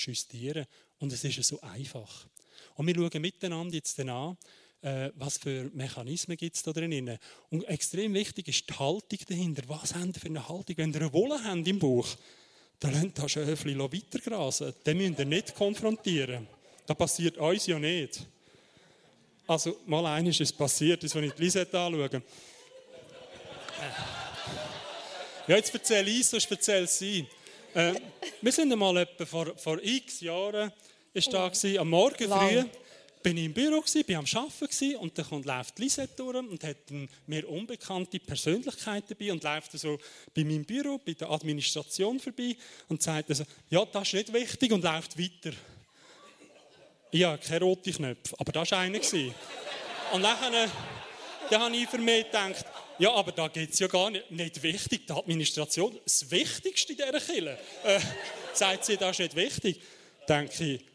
[0.06, 0.66] justieren
[0.98, 2.28] Und es ist so einfach.
[2.74, 4.36] Und wir schauen miteinander jetzt an,
[4.82, 7.18] äh, was für Mechanismen gibt es da drin.
[7.50, 9.62] Und extrem wichtig ist die Haltung dahinter.
[9.68, 10.76] Was haben ihr für eine Haltung?
[10.76, 12.08] Wenn ihr eine Wolle habt im Bauch,
[12.80, 14.74] dann lasst das Schöfli weitergrasen.
[14.84, 16.46] Den müsst ihr nicht konfrontieren.
[16.86, 18.26] Das passiert uns ja nicht.
[19.46, 22.22] Also, mal eines ist es passiert, das, wenn ich die Lisette anschaue.
[25.46, 27.26] Ja, jetzt erzähle ich, sonst erzähle sie.
[27.74, 27.94] Äh,
[28.40, 30.72] wir sind einmal etwa vor, vor x Jahren
[31.12, 32.70] ist da gewesen, am Morgen Lang.
[33.22, 36.64] Bin ich im Büro gewesen, bin am Arbeiten und dann kommt, läuft Lisette durch und
[36.64, 36.76] hat
[37.26, 39.98] mir unbekannte Persönlichkeit dabei und läuft so
[40.34, 42.56] bei meinem Büro, bei der Administration vorbei
[42.88, 45.56] und sagt also, ja, das ist nicht wichtig und läuft weiter.
[47.12, 48.98] Ja, keine rote Knöpfe, aber das war einer.
[48.98, 50.70] Und dann,
[51.50, 52.64] dann habe ich für mich gedacht,
[52.98, 56.98] ja, aber da geht es ja gar nicht, nicht wichtig, die Administration, das Wichtigste in
[56.98, 57.58] dieser Kirche.
[57.84, 58.00] Äh,
[58.52, 59.80] sagt sie, das ist nicht wichtig.
[60.28, 60.91] Denke ich,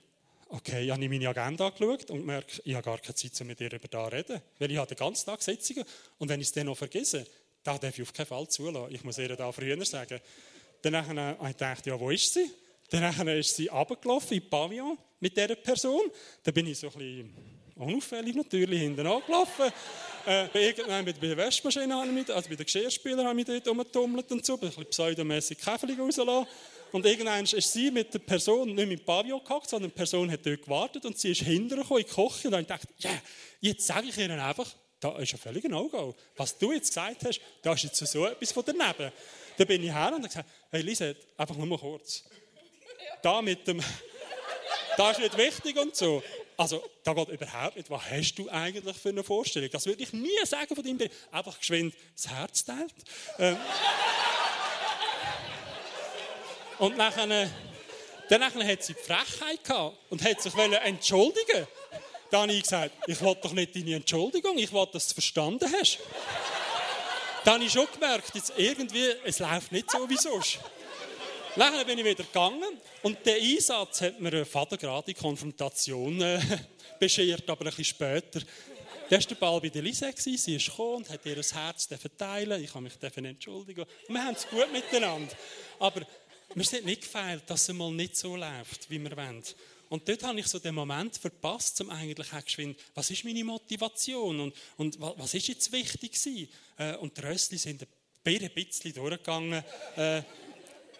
[0.50, 3.60] okay, ich habe meine Agenda angeschaut und merke, ich habe gar keine Zeit, um mit
[3.62, 4.42] ihr über das zu reden.
[4.60, 5.84] Weil ich habe den ganzen Tag Sitzungen
[6.18, 7.26] und wenn ich es dann noch vergesse,
[7.64, 8.94] da darf ich auf keinen Fall zulassen.
[8.94, 10.20] Ich muss ihr da früher sagen.
[10.82, 12.50] Dann habe ich gedacht, ja, wo ist sie?
[12.90, 16.10] Dann ist sie runtergelaufen in Pavillon mit dieser Person.
[16.44, 17.36] Dann bin ich so ein bisschen
[17.76, 19.72] unauffällig natürlich hinten angelaufen.
[20.26, 24.32] Äh, irgendwann bei der Waschmaschine, mit, also bei den Geschirrspülern habe ich mich dort rumgetummelt
[24.32, 26.48] und so, ein bisschen pseudomässig Käferchen rausgelassen.
[26.91, 30.32] Und irgendwann ist sie mit der Person nicht mit dem Pavillon gehackt, sondern die Person
[30.32, 33.21] hat dort gewartet und sie ist hinterher in die Küche und dann dachte ich, yeah,
[33.60, 34.67] jetzt sage ich ihnen einfach,
[35.00, 36.15] da ist ein völliger No-Go.
[36.36, 39.12] Was du jetzt gesagt hast, da ist jetzt so etwas von daneben.
[39.58, 42.23] Dann bin ich her und habe gesagt, hey Lisa, einfach nur mal kurz.
[43.21, 43.82] Da mit dem,
[44.97, 46.23] das ist nicht wichtig und so.
[46.60, 49.69] Also, da geht überhaupt nicht, was hast du eigentlich für eine Vorstellung?
[49.71, 52.95] Das würde ich nie sagen von deinem Einfach geschwind das Herz teilt.
[53.38, 53.58] Ähm.
[56.80, 61.68] Und dann hat sie die Frechheit gehabt und hat sich entschuldigen
[62.30, 65.13] Dann habe ich gesagt, ich wollte doch nicht deine Entschuldigung, ich wollte, dass du es
[65.13, 66.00] verstanden hast.
[67.44, 70.60] Dann habe ich schon gemerkt, jetzt irgendwie, es läuft nicht so wie sonst.
[71.56, 76.40] Nachher bin ich wieder gegangen und der Einsatz hat mir eine fadengerade Konfrontation äh,
[77.00, 78.42] beschert, aber ein bisschen später.
[79.10, 82.62] Der war der Ball bei der Lise, sie ist gekommen und hat ihr Herz verteilen
[82.62, 83.86] Ich habe mich entschuldigen.
[84.08, 85.34] Wir haben es gut miteinander.
[85.80, 86.02] Aber
[86.58, 89.43] wir sind nicht gefeilt, dass es mal nicht so läuft, wie wir wollen.
[89.89, 93.43] Und dort habe ich so den Moment verpasst, um eigentlich auch geschwind, was ist meine
[93.43, 96.50] Motivation und, und was ist jetzt wichtig gewesen?
[96.78, 97.88] Äh, und die Rössli sind ein
[98.24, 99.63] bisschen durchgegangen.
[99.96, 100.24] Äh,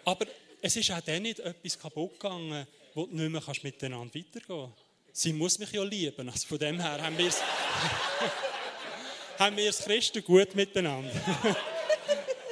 [0.04, 0.26] aber
[0.62, 5.20] es ist auch dann nicht etwas kaputt gegangen, wo du nicht mehr miteinander weitergehen kannst.
[5.20, 6.28] Sie muss mich ja lieben.
[6.28, 7.40] Also von dem her es,
[9.40, 11.10] haben wir es Christen gut miteinander.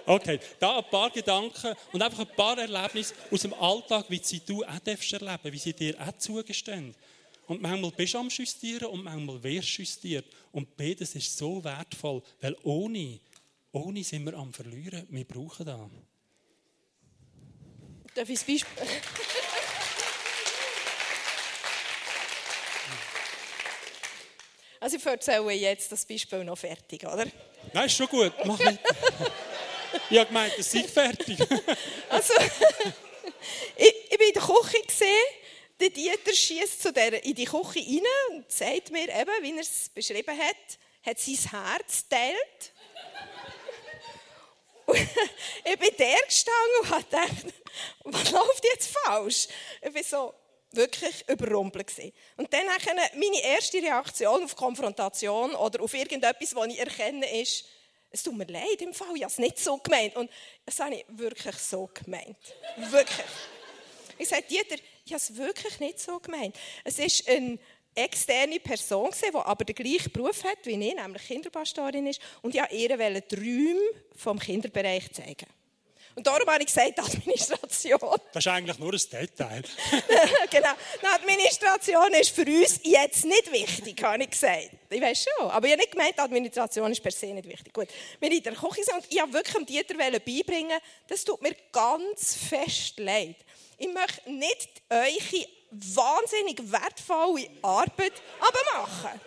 [0.06, 4.40] Okay, da ein paar Gedanken und einfach ein paar Erlebnisse aus dem Alltag, wie sie
[4.40, 6.94] du auch darfst erleben, wie sie dir auch zugestehen.
[7.48, 10.26] Und manchmal bist du am Justieren und manchmal wirst du justiert.
[10.52, 13.18] Und beides ist so wertvoll, weil ohne,
[13.72, 15.06] ohne sind wir am Verlieren.
[15.10, 15.80] Wir brauchen das.
[18.14, 18.82] Darf ich das Beispiel...
[24.78, 27.26] Also ich erzähle jetzt das Beispiel noch fertig, oder?
[27.72, 28.32] Nein, ist schon gut.
[28.44, 28.78] Mach weiter.
[30.10, 31.38] ich habe gemeint, es sei fertig.
[32.08, 32.34] also,
[33.76, 35.24] ich, ich bin in der Küche gesehen.
[35.78, 39.60] Der Dieter schießt zu der, in die Küche rein und sagt mir eben, wie er
[39.60, 42.72] es beschrieben hat, hat sein Herz teilt.
[45.64, 47.54] ich bin der gestanden und habe gedacht,
[48.04, 49.48] was läuft jetzt falsch?
[49.82, 50.32] Ich bin so
[50.70, 51.92] wirklich überrumpelt.
[52.36, 52.66] Und dann
[53.14, 57.64] meine erste Reaktion auf Konfrontation oder auf irgendetwas, was ich erkenne, ist,
[58.10, 60.16] es tut mir leid im Fall, ich habe es nicht so gemeint.
[60.16, 60.30] Und
[60.64, 62.36] das habe ich wirklich so gemeint.
[62.76, 63.26] Wirklich.
[64.18, 66.56] Ich sage, Dieter, ich habe es wirklich nicht so gemeint.
[66.84, 67.58] Es ist eine
[67.94, 72.20] externe Person, die aber den gleichen Beruf hat wie ich, nämlich Kinderpastorin ist.
[72.42, 73.80] Und wollte ihr Träume
[74.14, 75.46] vom Kinderbereich zeigen.
[76.16, 78.16] Und darum habe ich gesagt, Administration.
[78.32, 79.62] Das ist eigentlich nur ein Detail.
[80.50, 80.70] genau.
[81.02, 84.70] Die Administration ist für uns jetzt nicht wichtig, habe ich gesagt.
[84.88, 85.50] Ich weiß schon.
[85.50, 87.72] Aber ich habe nicht gemeint, Administration ist per se nicht wichtig.
[87.72, 87.88] Gut.
[88.18, 91.54] Wir in der Küche sind und ich wollte wirklich dem Dieter beibringen, das tut mir
[91.70, 93.36] ganz fest leid.
[93.76, 99.20] Ich möchte nicht eure wahnsinnig wertvolle Arbeit aber machen.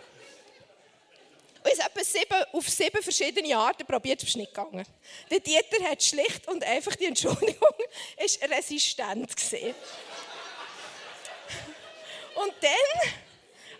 [1.71, 4.85] Ich habe sieben, auf sieben verschiedene Arten probiert, ist nicht gegangen.
[5.29, 7.73] Der Dieter hat schlicht und einfach die Entschuldigung,
[8.23, 9.75] ist resistent gesehen.
[12.35, 13.11] Und dann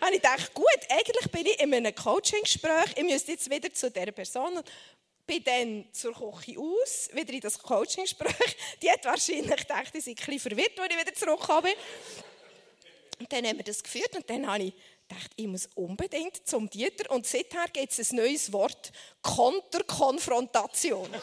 [0.02, 3.90] habe ich gedacht, gut, eigentlich bin ich in einem Coaching-Gespräch, ich müsste jetzt wieder zu
[3.90, 4.62] dieser Person
[5.30, 8.56] bin dann zur Küche aus, wieder in das Coaching-Gespräch.
[8.82, 11.74] Die hat wahrscheinlich gedacht, ich sei ein bisschen verwirrt, als ich wieder zurückgekommen bin.
[13.20, 14.72] Und dann haben wir das geführt und dann habe ich
[15.10, 17.10] dachte, ich muss unbedingt zum Dieter.
[17.10, 18.92] Und seither gibt es ein neues Wort:
[19.22, 21.08] Konterkonfrontation.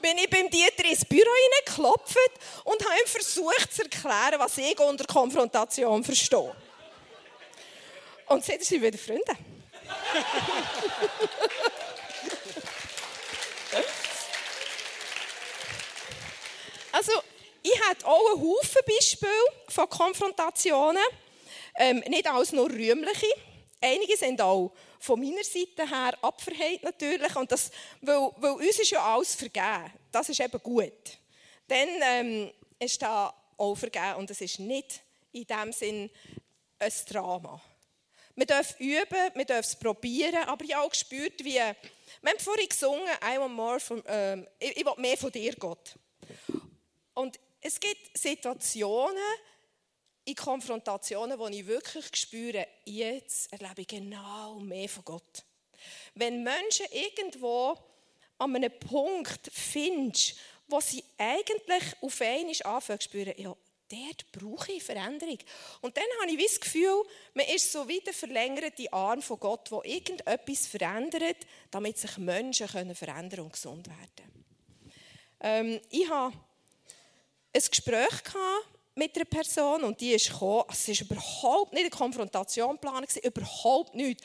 [0.00, 2.16] bin ich beim Dieter ins Büro hineingeklopft
[2.64, 6.52] und habe ihm versucht zu erklären, was ich unter Konfrontation verstehe.
[8.26, 9.32] Und seitdem sind wieder Freunde.
[16.92, 17.12] also,
[17.62, 19.32] ich habe auch einen Haufen Beispiele
[19.68, 21.02] von Konfrontationen.
[21.76, 23.26] Ähm, nicht alles nur rühmliche.
[23.80, 27.34] Einige sind auch von meiner Seite her abverheilt natürlich.
[27.36, 27.70] Und das,
[28.00, 29.92] weil, weil uns ist ja alles vergeben.
[30.12, 31.18] Das ist eben gut.
[31.68, 35.00] Dann ähm, ist da auch vergeben und es ist nicht
[35.32, 36.10] in dem Sinn
[36.78, 37.60] ein Drama.
[38.34, 41.60] Wir dürfen üben, wir dürfen es probieren, aber ich habe auch gespürt, wie...
[42.22, 45.54] Wir haben vorhin gesungen, I want more from, ähm, ich, ich will mehr von dir,
[45.56, 45.94] Gott.
[47.14, 49.16] Und es gibt Situationen
[50.24, 55.44] in Konfrontationen, wo ich wirklich spüre, jetzt erlebe ich genau mehr von Gott.
[56.14, 57.76] Wenn Menschen irgendwo
[58.38, 60.36] an einem Punkt findest,
[60.68, 63.54] wo sie eigentlich auf einmal anfangen zu spüren, ja,
[63.88, 65.38] dort brauche ich Veränderung.
[65.80, 67.02] Und dann habe ich das Gefühl,
[67.34, 71.38] man ist so wie der verlängerte Arm von Gott, wo irgendetwas verändert,
[71.70, 74.44] damit sich Menschen verändern und gesund werden können.
[75.40, 76.36] Ähm, ich habe
[77.52, 78.10] ein Gespräch
[78.94, 80.64] mit einer Person und die ist gekommen.
[80.70, 82.78] Es war überhaupt nicht eine Konfrontation
[83.22, 84.20] überhaupt nicht.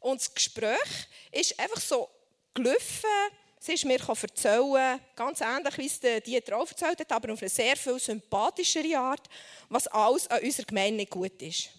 [0.00, 2.08] Und das Gespräch ist einfach so
[2.52, 3.10] gelaufen.
[3.58, 7.48] Sie ist mir erzählen, ganz ähnlich wie es die drauf erzählt hat, aber auf eine
[7.48, 9.26] sehr viel sympathischere Art,
[9.68, 11.70] was alles an unserer Gemeinde nicht gut ist.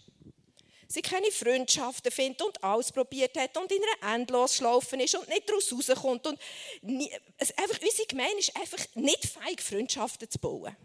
[0.87, 5.71] Sie keine Freundschaften findet und ausprobiert hat und in einer Endlosschlaufe ist und nicht daraus
[5.71, 6.27] rauskommt.
[6.27, 6.39] Und
[6.81, 10.75] nie, einfach, unsere Gemeinde ist einfach nicht feig, Freundschaften zu bauen.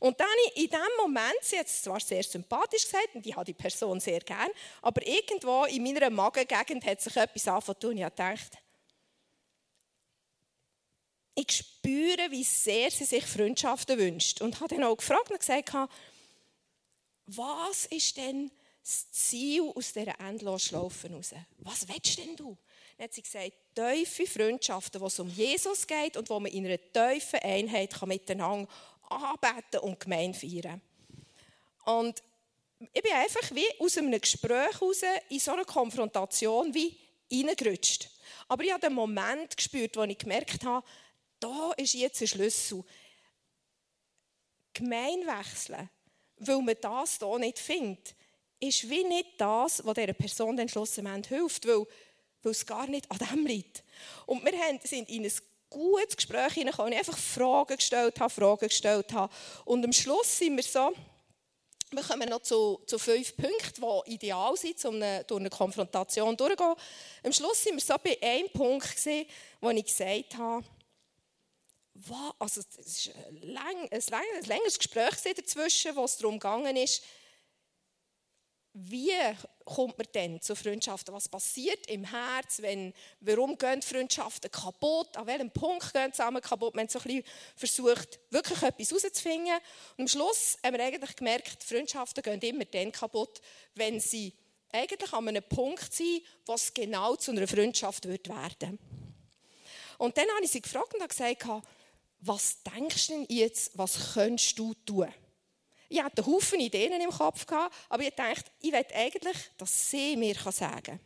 [0.00, 3.44] Und dann in diesem Moment, sie hat es zwar sehr sympathisch gesagt und ich habe
[3.44, 4.48] die Person sehr gern,
[4.80, 8.58] aber irgendwo in meiner Magengegend hat sich etwas angefangen und ich habe gedacht,
[11.34, 14.40] ich spüre, wie sehr sie sich Freundschaften wünscht.
[14.40, 15.72] Und habe dann auch gefragt und gesagt,
[17.26, 18.50] was ist denn
[18.82, 21.30] das Ziel aus dieser Endlosschlaufe raus?
[21.58, 22.56] Was willst denn du?
[22.96, 26.66] Dann hat sie gesagt, tiefe Freundschaften, wo es um Jesus geht und wo man in
[26.66, 28.68] einer tiefen Einheit miteinander
[29.08, 30.80] anbeten und gemein feiern
[31.84, 32.22] Und
[32.92, 36.96] ich bin einfach wie aus einem Gespräch raus in so eine Konfrontation wie
[37.30, 38.08] reingerutscht.
[38.48, 40.86] Aber ich habe den Moment gespürt, wo ich gemerkt habe,
[41.38, 42.84] da ist jetzt ein Schlüssel.
[44.72, 45.90] Gemeinwechseln,
[46.38, 48.14] weil man das hier nicht findet,
[48.60, 51.86] ist wie nicht das, was dieser Person dann schlussendlich hilft, weil,
[52.42, 53.82] weil es gar nicht an dem liegt.
[54.26, 54.52] Und wir
[54.84, 55.32] sind in ein
[55.70, 59.32] gutes Gespräch hineingekommen, einfach Fragen gestellt habe, Fragen gestellt habe.
[59.64, 60.92] Und am Schluss sind wir so,
[61.92, 66.36] wir kommen noch zu, zu fünf Punkten, die ideal sind, um eine, durch eine Konfrontation
[66.36, 66.74] durchzugehen.
[67.24, 69.26] Am Schluss sind wir so bei einem Punkt, gewesen,
[69.60, 70.64] wo ich gesagt habe,
[71.94, 77.02] wow, also es war ein, ein, ein längeres Gespräch dazwischen, wo es darum gegangen ist,
[78.72, 79.12] wie
[79.64, 81.12] kommt man denn zu Freundschaften?
[81.12, 82.62] Was passiert im Herz?
[82.62, 85.16] Wenn, warum gehen Freundschaften kaputt?
[85.16, 86.74] An welchem Punkt gehen zusammen kaputt?
[86.74, 87.24] Wir haben so ein bisschen
[87.56, 89.54] versucht, wirklich etwas herauszufinden.
[89.96, 93.40] Und am Schluss haben wir eigentlich gemerkt, Freundschaften gehen immer dann kaputt,
[93.74, 94.32] wenn sie
[94.72, 98.78] eigentlich an einem Punkt sind, was genau zu einer Freundschaft wird werden
[99.98, 101.46] Und dann habe ich sie gefragt und gesagt,
[102.20, 105.12] was denkst du denn jetzt, was könntest du tun?
[105.90, 109.90] Ich hatte einen Haufen Ideen im Kopf, gehabt, aber ich dachte, ich will eigentlich, dass
[109.90, 111.00] sie mir sagen kann.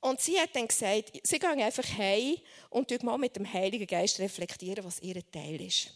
[0.00, 2.36] Und sie hat dann gesagt, sie gehen einfach heim
[2.68, 5.94] und mal mit dem Heiligen Geist reflektieren, was ihr Teil ist.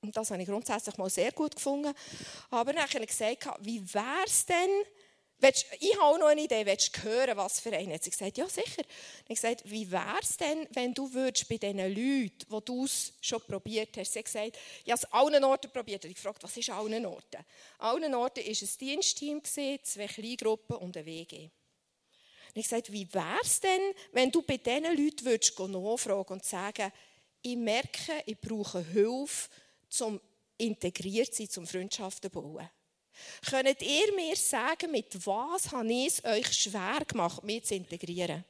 [0.00, 1.94] Und das habe ich grundsätzlich mal sehr gut gefunden.
[2.50, 4.70] Aber dann habe ich gesagt, wie wäre es denn,
[5.80, 7.98] ich habe auch noch eine Idee, willst du hören, was für eine?
[8.00, 8.82] Sie gesagt, ja sicher.
[9.28, 13.12] Ich gesagt, wie wäre es denn, wenn du würdest bei diesen Leuten, wo du es
[13.20, 16.04] schon probiert hast, sie hat gesagt, ich habe es an allen Orten probiert.
[16.04, 17.44] Ich gefragt, was ist an allen Orten?
[17.78, 21.50] An allen Orten war ein Dienstteam, zwei Kleingruppen und ein WG.
[22.54, 23.80] Und ich gesagt, wie wäre es denn,
[24.12, 26.92] wenn du bei diesen Leuten würdest nachfragen und sagen,
[27.40, 29.48] ich merke, ich brauche Hilfe,
[30.00, 30.20] um
[30.58, 32.68] integriert zu sein, um Freundschaften zu bauen.
[33.48, 38.44] Könnt ihr mir sagen, mit was habe ich es euch schwer gemacht, mich zu integrieren?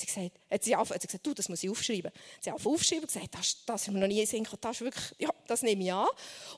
[0.00, 2.10] Sie gesagt, hat sie, hat sie gesagt, du, das muss ich aufschreiben.
[2.40, 4.80] Sie hat aufgeschrieben und gesagt, das, das haben wir noch nie gesehen, das
[5.18, 6.08] ja, das nehme ich an.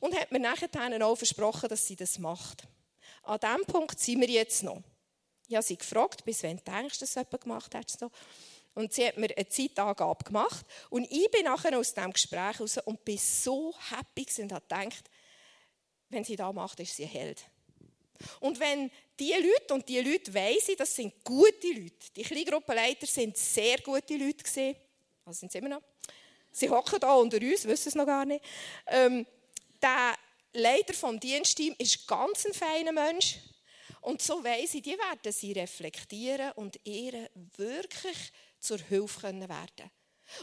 [0.00, 0.68] Und hat mir nachher
[1.04, 2.62] auch versprochen, dass sie das macht.
[3.24, 4.82] An diesem Punkt sind wir jetzt noch.
[5.48, 8.10] Ich habe sie gefragt, bis wann denkst du, dass jemand gemacht hat.
[8.74, 10.64] Und sie hat mir eine Zeitangabe gemacht.
[10.88, 15.10] Und ich bin nachher aus diesem Gespräch raus und bin so happy und habe gedacht,
[16.12, 17.42] wenn sie da macht, ist sie ein Held.
[18.40, 23.36] Und wenn die Leute, und die Leute weiss das sind gute Leute, die Kleingruppenleiter sind
[23.36, 24.76] sehr gute Leute gewesen,
[25.24, 25.82] also sind sie immer noch,
[26.52, 28.44] sie hocken da unter uns, wissen es noch gar nicht,
[28.86, 29.26] ähm,
[29.80, 30.14] der
[30.52, 33.38] Leiter vom Dienstteam ist ganz ein feiner Mensch
[34.02, 39.90] und so weiss ich, die werden sie reflektieren und ihr wirklich zur Hilfe können werden.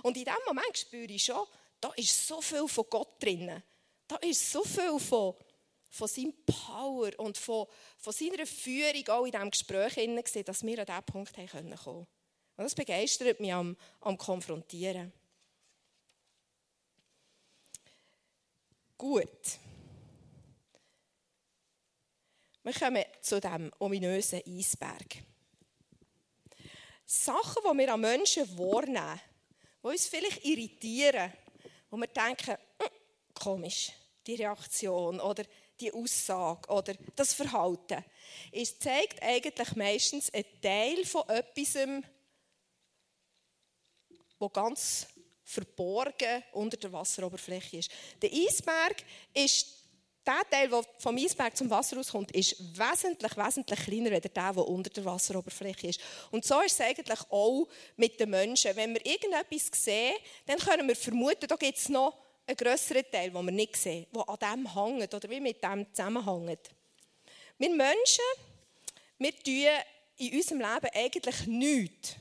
[0.03, 1.45] Und in diesem Moment spüre ich schon,
[1.79, 3.63] da ist so viel von Gott drin.
[4.07, 5.35] Da ist so viel von
[5.89, 10.79] von seinem Power und von, von seiner Führung auch in diesem Gespräch gesehen, dass wir
[10.79, 12.07] an diesen Punkt kommen können.
[12.59, 15.13] Und das begeistert mich am, am Konfrontieren.
[18.97, 19.59] Gut.
[22.63, 25.23] Wir kommen zu dem ominösen Eisberg.
[27.05, 29.19] Sachen, die wir an Menschen wahrnehmen,
[29.81, 31.33] die uns vielleicht irritieren,
[31.89, 32.89] wo wir denken, hm,
[33.33, 33.93] komisch,
[34.27, 35.43] die Reaktion oder
[35.79, 38.03] die Aussage oder das Verhalten.
[38.51, 41.77] Es zeigt eigentlich meistens einen Teil von etwas,
[44.37, 45.07] wo ganz
[45.43, 47.91] verborgen unter der Wasseroberfläche ist.
[48.21, 49.79] Der Eisberg ist
[50.25, 54.67] der Teil, der vom Eisberg zum Wasser rauskommt, ist wesentlich, wesentlich kleiner als der, der
[54.67, 56.01] unter der Wasseroberfläche ist.
[56.29, 58.75] Und so ist es eigentlich auch mit den Menschen.
[58.75, 60.13] Wenn wir irgendetwas sehen,
[60.45, 62.15] dann können wir vermuten, da gibt es noch
[62.49, 65.85] einen grösseren Teil, den wir nicht sehen, der an dem hängt oder wie mit dem
[65.93, 66.69] zusammenhängt.
[67.57, 68.25] Wir Menschen,
[69.19, 69.67] wir tun
[70.17, 72.15] in unserem Leben eigentlich nichts,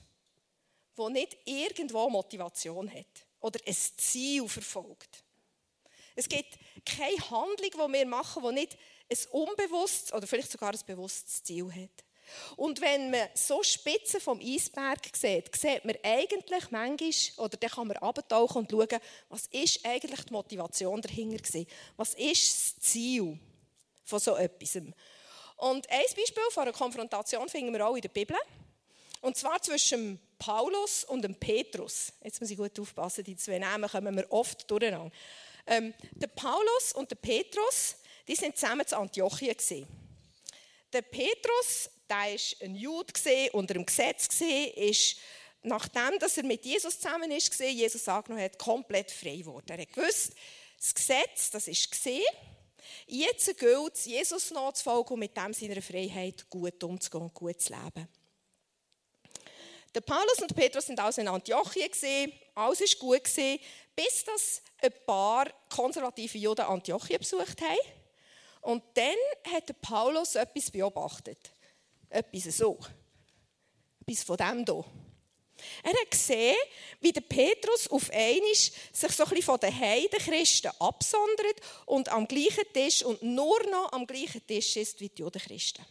[0.94, 5.24] das nicht irgendwo Motivation hat oder ein Ziel verfolgt.
[6.14, 8.76] Es gibt keine Handlung, die wir machen, die nicht
[9.10, 12.04] ein unbewusstes oder vielleicht sogar ein bewusstes Ziel hat.
[12.56, 17.88] Und wenn man so Spitzen vom Eisberg sieht, sieht man eigentlich manchmal, oder dann kann
[17.88, 21.66] man abtauchen und schauen, was ist eigentlich die Motivation dahinter gewesen?
[21.96, 23.38] Was ist das Ziel
[24.04, 24.76] von so etwas?
[24.76, 28.36] Und ein Beispiel von einer Konfrontation finden wir auch in der Bibel.
[29.20, 32.12] Und zwar zwischen Paulus und Petrus.
[32.22, 35.10] Jetzt muss ich gut aufpassen, die zwei Namen kommen wir oft durcheinander.
[35.66, 39.56] Ähm, der Paulus und der Petrus, die sind zusammen zu Antiochien.
[40.92, 43.12] Der Petrus, der war ein Jude
[43.52, 44.28] unter dem Gesetz
[44.76, 45.16] ist
[45.62, 49.66] nachdem dass er mit Jesus zusammen ist, Jesus angenommen hat, komplett frei geworden.
[49.68, 50.32] Er hat gewusst,
[50.78, 52.22] Das Gesetz, das ist gesehen.
[53.06, 57.72] Jetzt gilt es, Jesus nachzufolgen und mit dem seiner Freiheit gut umzugehen und gut zu
[57.72, 58.08] leben.
[59.94, 63.58] Der Paulus und Petrus sind also in Antiochien gesehen, alles ist gut gesehen,
[63.96, 67.78] bis das ein paar konservative Juden Antiochien besucht haben.
[68.60, 71.38] Und dann hat der Paulus etwas beobachtet.
[72.10, 72.78] Etwas so.
[74.00, 74.84] Etwas von dem hier.
[75.82, 76.56] Er hat gesehen,
[77.00, 82.72] wie der Petrus auf einmal sich so ein von den Heidenchristen absondert und am gleichen
[82.72, 85.84] Tisch und nur noch am gleichen Tisch ist wie die Judenchristen.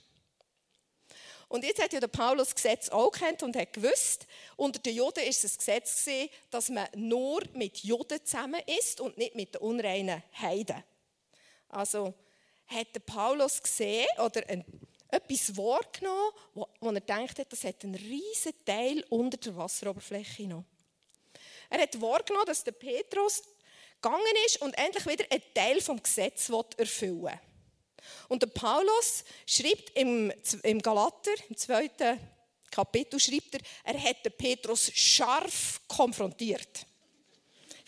[1.49, 4.27] Und jetzt hat ja der Paulus das Gesetz auch kennt und hat gewusst,
[4.57, 8.99] unter den Juden ist es das Gesetz gesehen, dass man nur mit Juden zusammen ist
[8.99, 10.83] und nicht mit den unreinen Heiden.
[11.69, 12.13] Also
[12.67, 14.65] hat der Paulus gesehen oder ein,
[15.09, 20.47] etwas wahrgenommen, wo, wo er denkt hat, das hat einen riesen Teil unter der Wasseroberfläche
[20.47, 20.65] noch.
[21.69, 23.43] Er hat wahrgenommen, dass der Petrus
[24.01, 27.39] gegangen ist und endlich wieder einen Teil vom Gesetz erfüllen.
[28.29, 30.31] Und der Paulus schreibt im,
[30.63, 32.19] im Galater, im zweiten
[32.71, 36.85] Kapitel, schreibt er, er hat den Petrus scharf konfrontiert.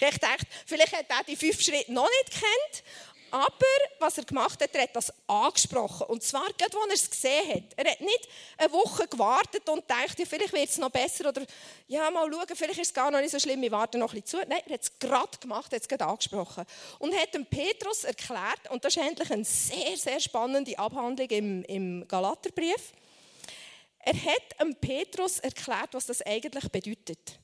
[0.02, 2.84] Ich dachte, vielleicht hat er die fünf Schritte noch nicht kennt,
[3.32, 3.66] aber
[4.00, 6.08] was er gemacht hat, er hat das angesprochen.
[6.08, 7.64] Und zwar, gerade als er es gesehen hat.
[7.76, 11.44] Er hat nicht eine Woche gewartet und gedacht, ja, vielleicht wird es noch besser oder
[11.88, 14.22] ja, mal schauen, vielleicht ist es gar noch nicht so schlimm, wir warten noch ein
[14.22, 14.50] bisschen zu.
[14.50, 16.66] Nein, er hat es gerade gemacht, er hat es gerade angesprochen.
[17.00, 21.64] Und hat dem Petrus erklärt, und das ist endlich eine sehr, sehr spannende Abhandlung im,
[21.64, 22.94] im Galaterbrief,
[24.00, 27.40] er hat dem Petrus erklärt, was das eigentlich bedeutet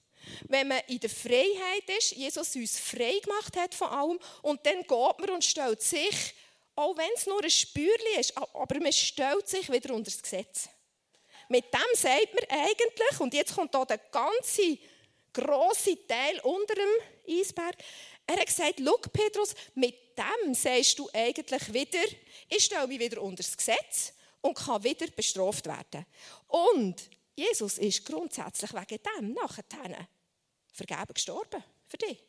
[0.48, 4.82] wenn man in der Freiheit ist, Jesus uns frei gemacht hat von allem, und dann
[4.82, 6.34] geht man und stellt sich,
[6.76, 10.70] auch wenn es nur ein Spürchen ist, aber man stellt sich wieder unter das Gesetz.
[11.48, 14.78] Mit dem sagt man eigentlich, und jetzt kommt hier der ganze
[15.32, 17.76] grosse Teil unter dem Eisberg,
[18.28, 22.04] er hat gesagt, schau Petrus, mit dem sagst du eigentlich wieder,
[22.50, 26.06] ich stelle mich wieder unter das Gesetz und kann wieder bestraft werden.
[26.48, 29.68] Und Jesus ist grundsätzlich wegen dem nachher
[30.76, 31.64] vergeben gestorben.
[31.88, 32.22] Für dich.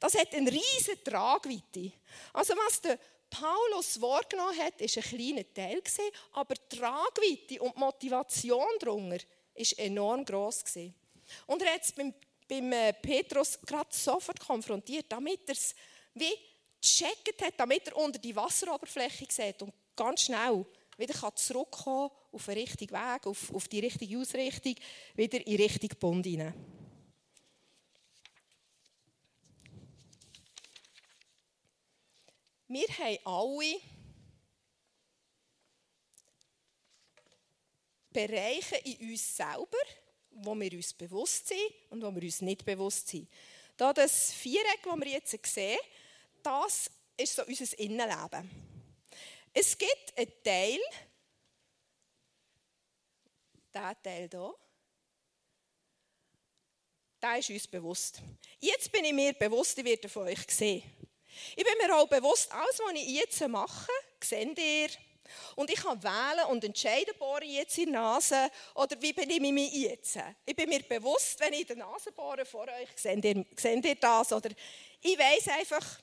[0.00, 1.92] Das hat eine riesige Tragweite.
[2.32, 2.98] Also was der
[3.30, 9.18] Paulus wahrgenommen hat, ist ein kleiner Teil gewesen, aber die Tragweite und die Motivation darunter
[9.54, 10.94] ist enorm groß gewesen.
[11.46, 12.14] Und er hat es beim,
[12.48, 15.74] beim äh, Petrus gerade sofort konfrontiert, damit er es
[16.14, 16.32] wie
[16.80, 20.64] gecheckt hat, damit er unter die Wasseroberfläche sieht und ganz schnell
[20.98, 24.74] wieder zurückkommen kann auf den richtigen Weg, auf, auf die richtige Ausrichtung,
[25.14, 26.54] wieder in Richtung Bund hinein.
[32.66, 33.80] Wir haben alle
[38.12, 39.78] Bereiche in uns selber,
[40.30, 43.28] wo wir uns bewusst sind und wo wir uns nicht bewusst sind.
[43.76, 45.78] Da das Viereck, das wir jetzt sehen,
[46.42, 48.77] das ist so unser Innenleben.
[49.60, 50.78] Es gibt einen Teil,
[53.74, 54.54] dieser Teil hier,
[57.20, 58.22] der ist uns bewusst.
[58.60, 60.84] Jetzt bin ich mir bewusst, ich werde von euch sehen.
[61.56, 63.90] Ich bin mir auch bewusst, alles, was ich jetzt mache,
[64.22, 64.90] seht ihr.
[65.56, 69.28] Und ich kann wählen und entscheiden, bohre ich jetzt in die Nase oder wie bin
[69.28, 70.20] ich mich jetzt.
[70.46, 73.84] Ich bin mir bewusst, wenn ich in die Nase bohre vor euch, seht ihr, seht
[73.84, 74.32] ihr das?
[74.32, 74.50] Oder
[75.00, 76.00] ich weiß einfach,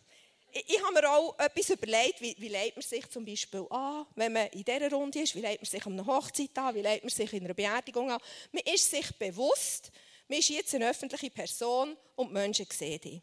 [0.56, 4.32] ich habe mir auch etwas überlegt, wie, wie leitet man sich zum Beispiel an, wenn
[4.32, 7.04] man in dieser Runde ist, wie leitet man sich an einer Hochzeit an, wie leitet
[7.04, 8.22] man sich in einer Beerdigung an.
[8.54, 9.92] Man ist sich bewusst,
[10.30, 13.22] man ist jetzt eine öffentliche Person und die Menschen sehen dich.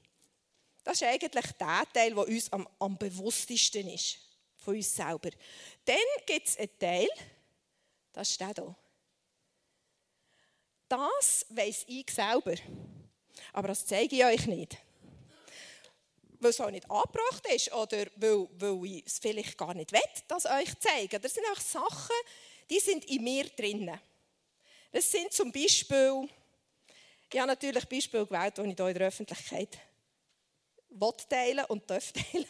[0.84, 1.58] Das ist eigentlich der
[1.92, 4.18] Teil, der uns am, am bewusstesten ist,
[4.58, 5.30] von uns selber.
[5.84, 7.08] Dann gibt es einen Teil,
[8.12, 8.76] das ist der hier.
[10.88, 12.56] Das weiss ich selber,
[13.54, 14.76] aber das zeige ich euch nicht
[16.42, 20.00] weil es auch nicht angebracht ist oder weil, weil ich es vielleicht gar nicht will,
[20.28, 21.20] das euch zeigen.
[21.20, 22.16] Das sind auch Sachen,
[22.68, 23.98] die sind in mir drinnen.
[24.90, 26.28] Das sind zum Beispiel,
[27.30, 29.78] ich habe natürlich Beispiele gewählt, die ich hier in der Öffentlichkeit
[30.90, 32.46] will teilen und darf teilen.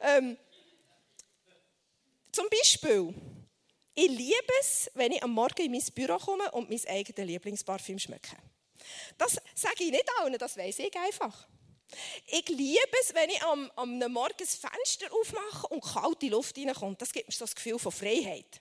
[0.00, 0.36] Ähm,
[2.30, 3.12] zum Beispiel,
[3.94, 7.98] ich liebe es, wenn ich am Morgen in mein Büro komme und mein eigenes Lieblingsparfüm
[7.98, 8.36] schmecke.
[9.18, 11.48] Das sage ich nicht allen, das weiß ich einfach.
[12.26, 17.02] Ich liebe es, wenn ich am, am Morgen das Fenster aufmache und kalte Luft reinkommt.
[17.02, 18.60] Das gibt mir so das Gefühl von Freiheit.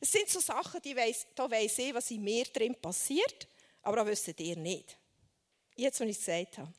[0.00, 3.46] Es sind so Sachen, die weiss, da weiss ich, was in mir drin passiert,
[3.82, 4.96] aber das wisst ihr nicht.
[5.76, 6.72] Jetzt, was ich gesagt habe.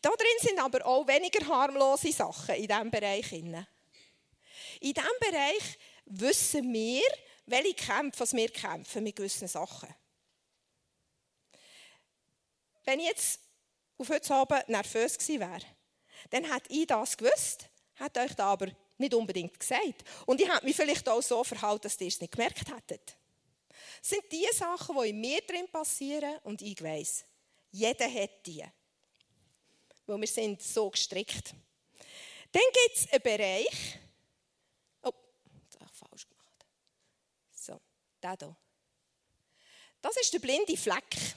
[0.00, 3.32] Da drin sind aber auch weniger harmlose Sachen in diesem Bereich.
[3.32, 3.66] In
[4.80, 7.02] diesem Bereich wissen wir,
[7.46, 9.94] welche Kämpfe was wir kämpfen mit gewissen Sachen.
[12.84, 13.40] Wenn ich jetzt
[13.98, 15.62] auf heute Abend nervös gewesen wäre,
[16.30, 18.68] dann hätte ich das gewusst, hätte euch da aber
[18.98, 20.04] nicht unbedingt gesagt.
[20.26, 23.16] Und ich hätte mich vielleicht auch so verhalten, dass ihr es nicht gemerkt hättet.
[24.00, 27.24] Das sind die Sachen, die in mir drin passieren und ich weiss,
[27.70, 28.64] jeder hat die.
[30.06, 31.54] Weil wir sind so gestrickt.
[32.52, 33.98] Dann gibt es einen Bereich.
[35.02, 35.12] Oh,
[35.68, 36.66] das habe ich falsch gemacht.
[37.52, 37.80] So,
[38.22, 38.56] der hier.
[40.00, 41.36] Das ist der blinde Fleck.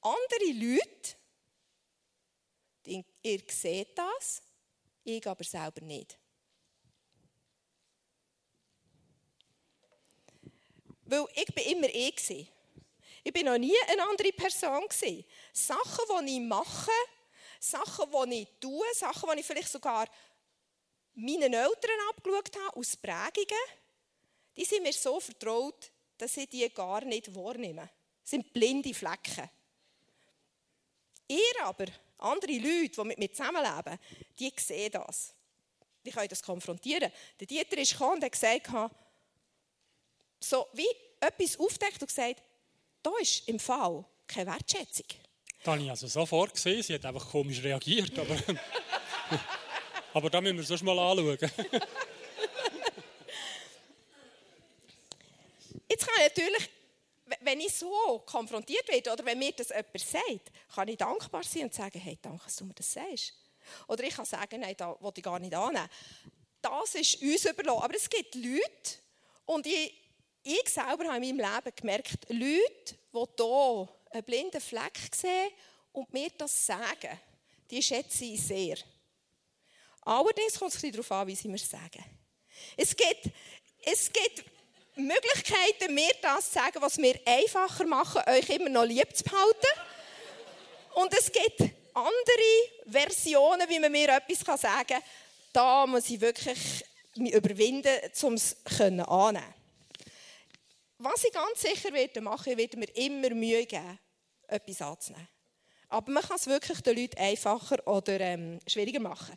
[0.00, 1.16] Andere Leute,
[3.22, 4.42] ihr seht das,
[5.04, 6.18] ich aber selber nicht.
[11.04, 12.52] Weil ich bin immer ich.
[13.22, 14.86] Ich bin noch nie eine andere Person.
[15.52, 16.90] Sachen, die ich mache,
[17.58, 20.08] Sachen, die ich tue, Sachen, die ich vielleicht sogar
[21.14, 23.66] meinen Eltern abgeschaut habe, aus Prägungen,
[24.56, 27.90] die sind mir so vertraut, dass ich die gar nicht wahrnehme.
[28.22, 29.50] Das sind blinde Flecken.
[31.30, 31.86] Ihr aber,
[32.18, 33.98] andere Leute, die mit mir zusammenleben,
[34.36, 35.32] die sehen das.
[36.04, 37.12] Die können das konfrontieren.
[37.38, 38.68] Der Dieter ist gekommen und hat gesagt,
[40.40, 40.88] so wie
[41.20, 42.42] etwas aufdeckt und gesagt,
[43.00, 45.06] da ist im Fall keine Wertschätzung.
[45.62, 46.82] Das habe ich also sofort gesehen.
[46.82, 48.18] Sie hat einfach komisch reagiert.
[48.18, 48.36] Aber,
[50.14, 51.38] aber da müssen wir sonst mal anschauen.
[55.88, 56.70] Jetzt kann ich natürlich,
[57.40, 61.64] wenn ich so konfrontiert werde oder wenn mir das jemand sagt, kann ich dankbar sein
[61.64, 63.34] und sagen, hey, danke, dass du mir das sagst.
[63.88, 65.88] Oder ich kann sagen, nein, da will ich gar nicht annehmen.
[66.60, 67.82] Das ist uns überlassen.
[67.82, 68.98] Aber es gibt Leute,
[69.46, 69.92] und ich,
[70.42, 75.50] ich selber habe in meinem Leben gemerkt, Leute, die hier einen blinden Fleck sehen
[75.92, 77.18] und mir das sagen,
[77.70, 78.76] die schätze ich sehr.
[80.02, 82.04] Allerdings kommt es darauf an, wie sie mir sagen.
[82.76, 83.30] Es gibt,
[83.82, 84.44] es gibt
[84.96, 89.66] Möglichkeiten, mir das zu sagen, was mir einfacher machen, euch immer noch lieb zu behalten.
[90.94, 91.60] Und es gibt
[91.94, 95.02] andere Versionen, wie man mir etwas sagen kann.
[95.52, 96.84] Da muss ich wirklich
[97.16, 99.54] mich überwinden, um es annehmen
[100.98, 103.98] Was ich ganz sicher werde machen, werde mir immer Mühe geben,
[104.46, 105.28] etwas anzunehmen.
[105.88, 109.34] Aber man kann es wirklich den Leuten einfacher oder ähm, schwieriger machen.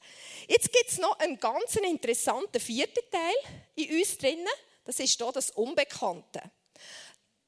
[0.48, 4.48] Jetzt gibt es noch einen ganz interessanten vierten Teil in uns drinnen.
[4.84, 6.42] Das ist hier das Unbekannte.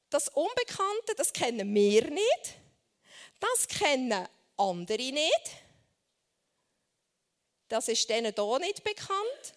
[0.09, 2.55] Das Unbekannte, das kennen wir nicht.
[3.39, 4.27] Das kennen
[4.57, 5.51] andere nicht.
[7.67, 9.53] Das ist denen hier nicht bekannt.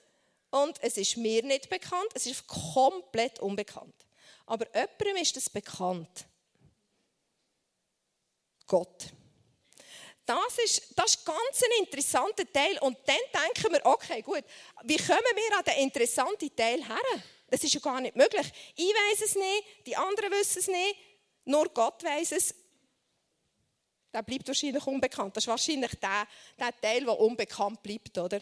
[0.50, 2.08] Und es ist mir nicht bekannt.
[2.14, 3.94] Es ist komplett unbekannt.
[4.46, 6.24] Aber jemandem ist das bekannt.
[8.66, 9.12] Gott.
[10.24, 12.78] Das ist, das ist ganz ein interessanter Teil.
[12.80, 14.44] Und dann denken wir, okay, gut,
[14.84, 17.22] wie kommen wir an den interessanten Teil her?
[17.48, 18.52] Das ist ja gar nicht möglich.
[18.76, 20.96] Ich weiß es nicht, die anderen wissen es nicht,
[21.44, 22.54] nur Gott weiß es.
[24.12, 25.36] Der bleibt wahrscheinlich unbekannt.
[25.36, 26.26] Das ist wahrscheinlich der,
[26.58, 28.40] der Teil, der unbekannt bleibt, oder?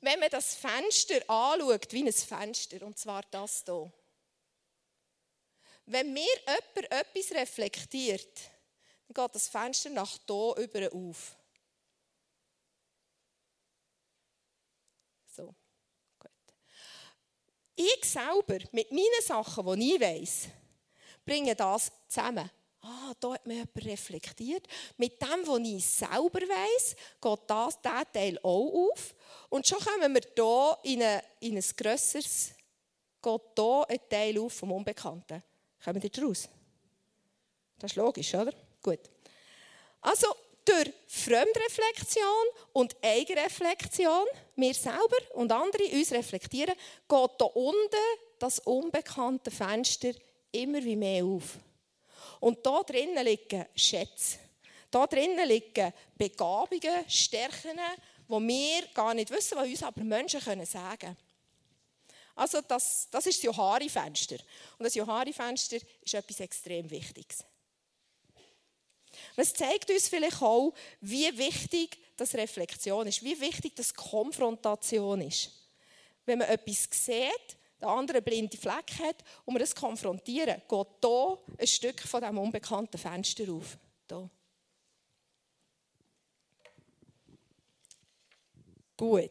[0.00, 3.90] Wenn man das Fenster anschaut, wie ein Fenster, und zwar das hier.
[5.86, 8.50] Wenn mir jemand etwas reflektiert,
[9.08, 11.36] dann geht das Fenster nach hier über auf.
[15.26, 15.54] So,
[16.18, 16.30] gut.
[17.76, 20.48] Ich selber, mit meinen Sachen, die ich weiss,
[21.24, 22.50] bringe das zusammen.
[22.82, 24.66] Ah, da hat mir jemand reflektiert.
[24.98, 29.14] Mit dem, was ich selber weiss, geht das, dieser Teil auch auf.
[29.48, 32.52] Und schon kommen wir hier in, eine, in ein grösseres,
[33.22, 35.42] geht hier ein Teil auf vom Unbekannten.
[35.82, 36.48] Kommen wir daraus?
[37.78, 38.52] Das ist logisch, oder?
[38.82, 39.00] Gut.
[40.02, 40.26] Also
[40.64, 46.74] durch Fremdreflexion und Eigenreflexion, wir selber und andere uns reflektieren,
[47.08, 47.96] geht hier unten
[48.38, 50.12] das unbekannte Fenster
[50.52, 51.58] immer wie mehr auf.
[52.40, 54.38] Und da drinnen liegen Schätze.
[54.90, 57.78] Da drinnen liegen Begabungen, Stärken,
[58.28, 61.16] die wir gar nicht wissen, was uns aber Menschen können sagen können.
[62.36, 64.36] Also das, das ist das Johari-Fenster.
[64.78, 67.44] Und das Johari-Fenster ist etwas extrem Wichtiges.
[69.36, 75.50] Es zeigt uns vielleicht auch, wie wichtig das Reflexion ist, wie wichtig das Konfrontation ist.
[76.24, 80.86] Wenn man etwas sieht, der andere einen blinden Fleck hat und wir das konfrontieren, geht
[81.02, 83.76] hier ein Stück von diesem unbekannten Fenster auf.
[84.08, 84.30] Hier.
[88.96, 89.30] Gut.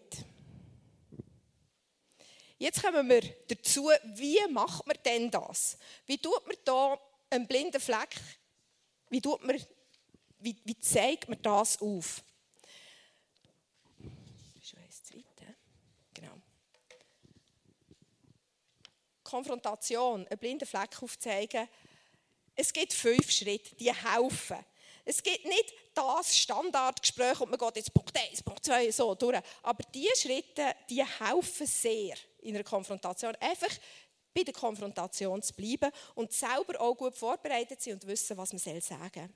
[2.57, 5.77] Jetzt kommen wir dazu, wie macht man denn das?
[6.05, 6.97] Wie tut man da
[7.29, 8.15] einen blinden Fleck,
[9.09, 9.57] wie, tut man,
[10.43, 12.23] wie, wie zeigt man das auf?
[16.13, 16.33] Genau.
[19.23, 21.67] Konfrontation, einen blinden Fleck aufzeigen,
[22.55, 24.63] Es gibt fünf Schritte, die helfen.
[25.05, 29.39] Es gibt nicht das Standardgespräch und man geht jetzt Punkt 1, Punkt 2 so durch.
[29.63, 33.35] Aber diese Schritte, die helfen sehr in einer Konfrontation.
[33.37, 33.75] Einfach
[34.33, 38.59] bei der Konfrontation zu bleiben und selber auch gut vorbereitet sein und wissen, was man
[38.59, 39.29] sagen soll.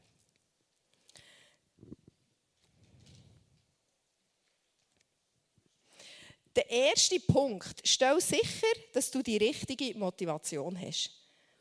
[6.57, 11.11] Der erste Punkt, stell sicher, dass du die richtige Motivation hast.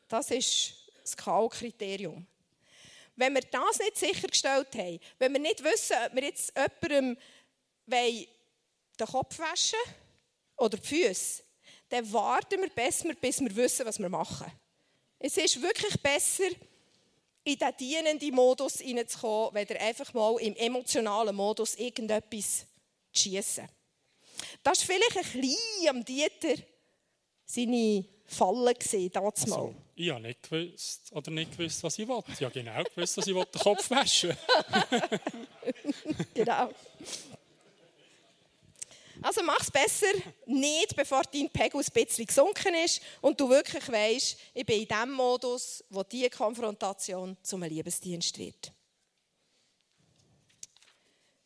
[0.08, 0.72] Das ist
[1.02, 2.24] das K.O.-Kriterium.
[3.14, 7.18] Wenn wir das nicht sichergestellt haben, wenn wir nicht wissen, ob wir jetzt jemandem
[7.86, 9.78] den Kopf waschen
[10.56, 11.42] oder die Füße,
[11.90, 14.50] dann warten wir besser, bis wir wissen, was wir machen.
[15.18, 16.48] Es ist wirklich besser,
[17.44, 22.60] in den dienenden Modus hineinzukommen, weder einfach mal im emotionalen Modus irgendetwas
[23.12, 23.68] zu schiessen.
[24.62, 26.62] Das war vielleicht ein bisschen am Dieter
[27.44, 32.32] seine Falle gesehen, damals also, Ich habe nicht gewusst, oder nicht gewusst, was ich wollte.
[32.32, 34.36] Ich habe genau gewusst, dass ich den Kopf waschen
[36.34, 36.70] Genau.
[39.22, 40.12] Also mach es besser
[40.46, 44.88] nicht, bevor dein Pegel ein bisschen gesunken ist und du wirklich weißt, ich bin in
[44.88, 48.72] dem Modus, wo diese Konfrontation zum Liebesdienst wird.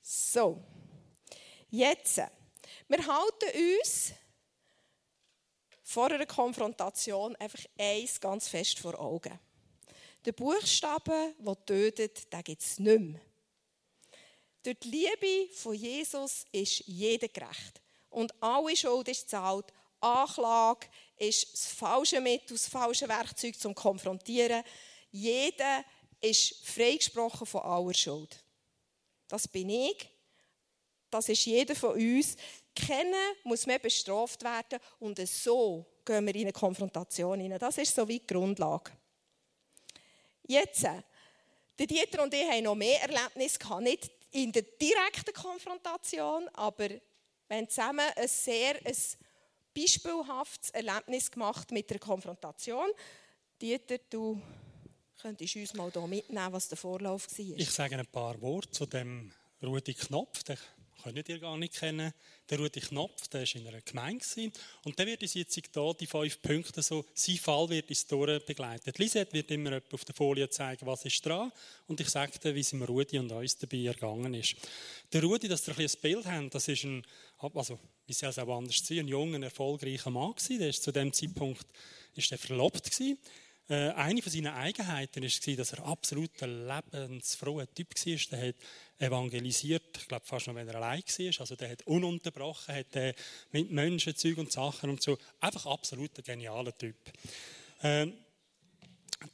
[0.03, 0.63] So,
[1.71, 2.21] jetzt.
[2.91, 4.13] Wir halten uns
[5.85, 9.39] vor einer Konfrontation einfach eins ganz fest vor Augen.
[10.25, 13.21] Der Buchstabe, der tötet, den gibt es nicht mehr.
[14.65, 17.81] Durch die Liebe von Jesus ist jeder gerecht.
[18.09, 19.73] Und alle Schuld ist zahlt.
[20.01, 24.65] Anklage ist das falsche Mittel, das falsche Werkzeug zum Konfrontieren.
[25.13, 25.85] Jeder
[26.21, 28.43] ist freigesprochen von aller Schuld.
[29.29, 30.11] Das bin ich.
[31.11, 32.37] Das ist jeder von uns.
[32.75, 37.59] Kennen muss mehr bestraft werden und so gehen wir in eine Konfrontation hinein.
[37.59, 38.93] Das ist so wie die Grundlage.
[40.47, 40.87] Jetzt,
[41.79, 47.01] Dieter und ich haben noch mehr Erlebnisse gehabt, nicht in der direkten Konfrontation, aber wir
[47.57, 48.97] haben zusammen ein sehr ein
[49.75, 52.91] beispielhaftes Erlebnis gemacht mit der Konfrontation.
[53.61, 54.41] Dieter, du
[55.21, 57.57] könntest uns mal hier mitnehmen, was der Vorlauf war.
[57.59, 60.43] Ich sage ein paar Worte zu dem Rudi Knopf,
[61.03, 62.13] könnt ihr gar nicht kennen.
[62.49, 64.25] Der Rudi Knopf, der war in einer Gemeinde.
[64.85, 68.99] Und der wird uns jetzt hier die fünf Punkte, so sein Fall wird uns begleitet.
[68.99, 71.53] Lisette wird immer auf der Folie zeigen, was ist dran.
[71.87, 74.57] Und ich sage dir, wie es im Rudi und uns dabei ergangen ist.
[75.13, 77.05] Der Rudi, dass ihr ein, ein Bild habt, das ist ein,
[77.39, 80.59] also, wie soll es auch anders sein, ein junger, erfolgreicher Mann gewesen.
[80.59, 81.67] Der ist zu dem Zeitpunkt
[82.15, 83.19] ist der verlobt gewesen.
[83.71, 88.17] Äh, eine von seinen Eigenheiten war, dass er absolut ein lebensfroher Typ war.
[88.33, 88.57] Der hat
[88.99, 91.41] evangelisiert, ich glaube fast noch, wenn er allein war.
[91.41, 93.15] Also der hat ununterbrochen, hat äh,
[93.53, 95.17] mit Menschen, Zeug und Sachen und so.
[95.39, 96.97] Einfach absolut ein genialer Typ.
[97.85, 98.13] Ähm,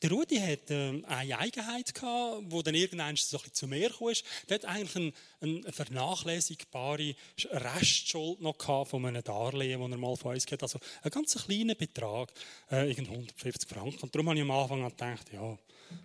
[0.03, 3.91] der Rudi hat äh, eine Eigenheit gehabt, wo dann irgendwann so ein bisschen zu mir
[3.91, 4.13] kam.
[4.49, 7.15] Der hat eigentlich eine, eine vernachlässigbare
[7.51, 10.63] Restschuld noch gehabt von einem Darlehen, das er mal von uns hat.
[10.63, 12.33] Also ein ganz kleiner Betrag,
[12.71, 14.03] äh, 150 Franken.
[14.03, 15.57] Und darum habe ich am Anfang gedacht, ja,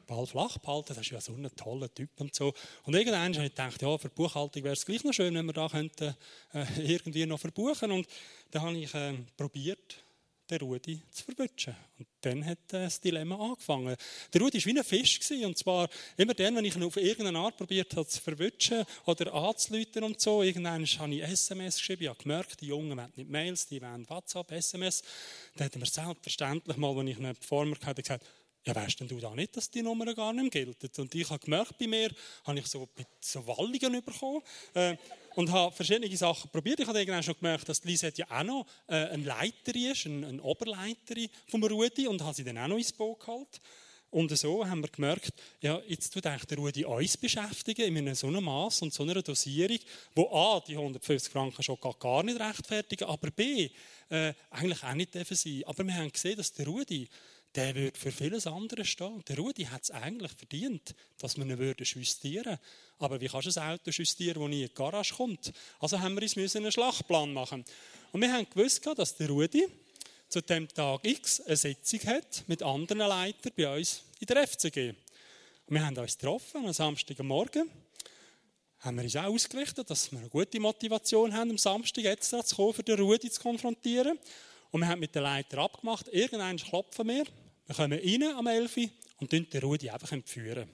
[0.05, 2.53] Ball flach behalten, das ist ja so ein toller Typ und so.
[2.83, 5.45] Und irgendwann habe ich gedacht, ja, für die Buchhaltung wäre es gleich noch schön, wenn
[5.45, 6.15] wir da könnten,
[6.53, 7.91] äh, irgendwie noch verbuchen.
[7.91, 8.07] Und
[8.51, 10.03] dann habe ich äh, probiert,
[10.51, 11.75] den Rudi zu verwutschen.
[11.97, 13.95] Und dann hat das Dilemma angefangen.
[14.33, 15.19] Der Rudi war wie ein Fisch.
[15.19, 18.83] Gewesen, und zwar immer dann, wenn ich ihn auf irgendeine Art probiert habe zu verwutschen
[19.05, 20.43] oder anzuleiten und so.
[20.43, 22.03] Irgendwann habe ich SMS geschrieben.
[22.03, 25.03] Ich habe gemerkt, die Jungen wollen nicht Mails, die wollen WhatsApp, SMS.
[25.55, 28.25] Dann hat er mir selbstverständlich mal, wenn ich vor mir hatte, gesagt,
[28.63, 30.99] ja, weißt denn du da nicht, dass die Nummer gar nicht gilt?
[30.99, 32.11] Und ich habe gemerkt, bei mir
[32.45, 32.87] habe ich so,
[33.19, 34.41] so Wallungen bekommen
[34.73, 34.95] äh,
[35.35, 36.79] und habe verschiedene Sachen probiert.
[36.79, 40.27] Ich habe irgendwann schon gemerkt, dass Lisette ja auch noch äh, eine Leiterin ist, eine,
[40.27, 43.61] eine Oberleiterin vom Rudi und habe sie dann auch noch ins Boot geholt.
[44.11, 45.31] Und so haben wir gemerkt,
[45.61, 49.21] ja, jetzt tut eigentlich der Rudi uns beschäftigen in so einem Maß und so einer
[49.23, 49.79] Dosierung,
[50.13, 53.69] wo A, die 150 Franken schon gar nicht rechtfertigen, aber B,
[54.09, 55.63] äh, eigentlich auch nicht dürfen sein.
[55.65, 57.07] Aber wir haben gesehen, dass der Rudi
[57.55, 59.23] der würde für vieles andere stehen.
[59.27, 62.57] Der Rudi hat es eigentlich verdient, dass man ihn würde justieren
[62.97, 65.51] Aber wie kannst du ein Auto justieren, das nie in die Garage kommt?
[65.79, 67.65] Also haben wir uns einen Schlachtplan machen
[68.11, 69.67] Und wir haben gewusst, dass der Rudi
[70.29, 74.93] zu dem Tag X eine Sitzung hat mit anderen Leitern bei uns in der FCG.
[75.65, 77.69] Und wir haben uns getroffen am Samstagmorgen.
[78.79, 82.55] Haben wir uns auch ausgerichtet, dass wir eine gute Motivation haben, am Samstag extra zu
[82.55, 84.17] kommen, für den Rudi zu konfrontieren.
[84.71, 87.25] Und wir haben mit den Leiter abgemacht, irgendwann klopfen wir,
[87.67, 90.69] wir kommen rein am 11 Uhr und den Rudi einfach entführen.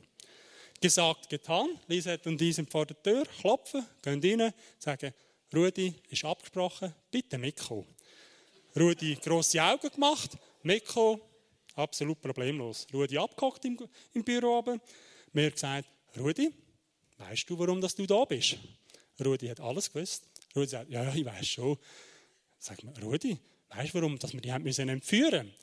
[0.80, 1.70] Gesagt, getan.
[1.88, 5.14] Lisette und ich sind vor der Tür, klopfen, gehen rein, sagen,
[5.54, 7.88] Rudi ist abgesprochen, bitte mitkommen.
[8.76, 11.22] Rudi grosse Augen gemacht, mitkommen,
[11.76, 12.86] absolut problemlos.
[12.93, 13.80] Rudi abgehockt im,
[14.14, 14.80] im Büro oben.
[15.34, 16.52] Mir gesagt, Rudi,
[17.18, 18.58] weißt du, warum dass du da bist?
[19.24, 20.28] Rudi hat alles gewusst.
[20.56, 21.78] Rudi sagt, ja, ich weiß schon.
[22.60, 23.38] Sagt mir, Rudi,
[23.70, 25.53] weißt du, warum dass wir die haben müssen entführen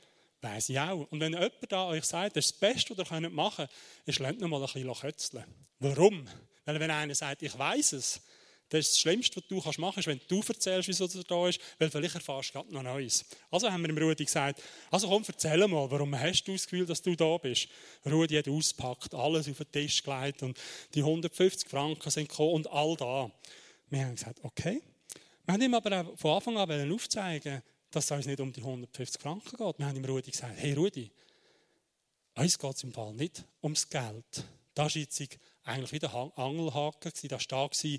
[0.45, 1.11] Weiß ich auch.
[1.11, 3.71] Und wenn jemand da euch sagt, das, ist das Beste, was ihr machen könnt,
[4.05, 5.45] ist, lernt noch mal ein bisschen kötzeln.
[5.79, 6.29] Warum?
[6.67, 8.21] Weil wenn einer sagt, ich weiß es,
[8.69, 11.49] das, ist das Schlimmste, was du machen kannst, ist, wenn du erzählst, wieso er da
[11.49, 13.25] ist, weil vielleicht erfährst du gerade noch Neues.
[13.51, 16.85] Also haben wir dem Rudi gesagt, also komm, erzähl mal, warum hast du das Gefühl,
[16.85, 17.69] dass du da bist?
[18.05, 20.59] Rudi hat auspackt, alles auf den Tisch gelegt und
[20.93, 23.31] die 150 Franken sind gekommen und all da.
[23.89, 24.83] Wir haben gesagt, okay.
[25.47, 27.63] Wir haben ihm aber von Anfang an aufzeigen,
[27.95, 29.79] dass es uns nicht um die 150 Franken geht.
[29.79, 31.11] Wir haben ihm Rudi gesagt, hey Rudi,
[32.35, 34.45] uns geht es im Fall nicht ums Geld.
[34.75, 35.23] Das war jetzt
[35.63, 37.99] eigentlich wieder Angelhaken, das war da,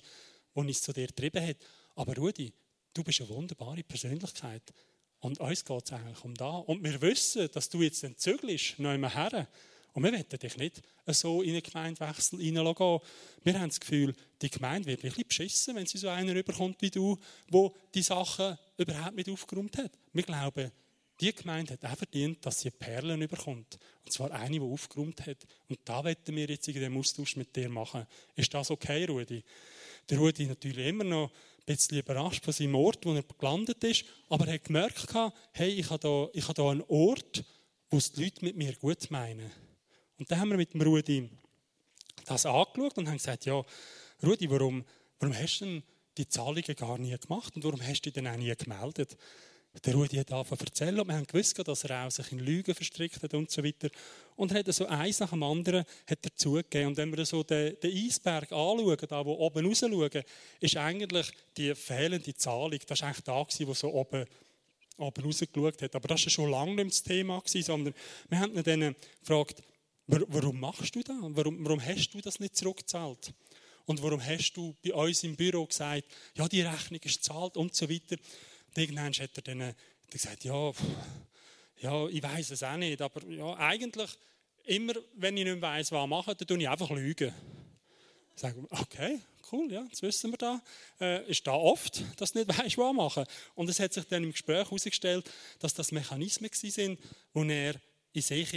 [0.54, 1.58] wo uns zu dir getrieben hat.
[1.96, 2.54] Aber Rudi,
[2.94, 4.74] du bist eine wunderbare Persönlichkeit.
[5.20, 6.50] Und uns geht es eigentlich um da.
[6.50, 9.48] Und wir wissen, dass du jetzt entzügelst, noch immer her.
[9.96, 13.00] Und wir wollen dich nicht so in einen Gemeindewechsel hineinlassen.
[13.44, 16.90] Wir haben das Gefühl, die Gemeinde wird wirklich beschissen, wenn sie so einen überkommt wie
[16.90, 17.18] du,
[17.50, 19.98] wo die Sachen überhaupt nicht aufgeräumt hat.
[20.12, 20.70] Wir glauben,
[21.22, 23.80] die Gemeinde hat auch verdient, dass sie Perlen überkommt.
[24.04, 25.38] Und zwar eine, die aufgeräumt hat.
[25.70, 28.06] Und da wollen wir jetzt in dem Austausch mit dir machen.
[28.36, 29.46] Ist das okay, Rudi?
[30.10, 34.04] Der Rudi natürlich immer noch ein bisschen überrascht von seinem Ort, wo er gelandet ist.
[34.28, 35.08] Aber er hat gemerkt,
[35.54, 37.46] hey, ich habe da, ich habe da einen Ort,
[37.90, 39.65] wo die Leute mit mir gut meinen.
[40.18, 41.30] Und dann haben wir mit dem Rudi
[42.26, 43.64] das angeschaut und haben gesagt, ja,
[44.24, 44.86] Rudi, warum,
[45.20, 45.84] warum hast du denn
[46.18, 49.18] die Zahlungen gar nie gemacht und warum hast du dich dann auch nie gemeldet?
[49.84, 52.40] Der Rudi hat angefangen zu erzählen und wir haben gewusst, dass er auch sich in
[52.40, 53.90] Lügen verstrickt hat und so weiter.
[54.38, 56.88] Und er hat so eins nach dem anderen hat er zugegeben.
[56.88, 60.24] Und wenn wir so den, den Eisberg anschauen, da wo oben raus schauen,
[60.62, 64.26] ist eigentlich die fehlende Zahlung, das war eigentlich da wo so oben
[64.98, 65.96] oben rausgeschaut hat.
[65.96, 67.94] Aber das war schon lange nicht das Thema, sondern
[68.30, 69.62] wir haben ihn dann gefragt,
[70.08, 71.16] Warum machst du das?
[71.20, 73.34] Warum, warum hast du das nicht zurückgezahlt?
[73.86, 76.04] Und warum hast du bei uns im Büro gesagt,
[76.36, 78.18] ja, die Rechnung ist gezahlt und so weiter?
[78.68, 79.76] Und irgendwann hat er dann
[80.10, 80.72] gesagt, ja,
[81.82, 84.10] ja, ich weiß es auch nicht, aber ja, eigentlich
[84.66, 87.34] immer, wenn ich nicht weiss, was machen, dann tue ich einfach lügen.
[88.36, 89.20] Ich sage, okay,
[89.52, 90.62] cool, ja, jetzt wissen wir da.
[91.00, 93.26] Äh, ist da oft, dass du nicht weißt, was machen.
[93.56, 95.30] Und es hat sich dann im Gespräch herausgestellt,
[95.60, 96.98] dass das Mechanismen waren,
[97.34, 97.76] wo er
[98.14, 98.54] in sich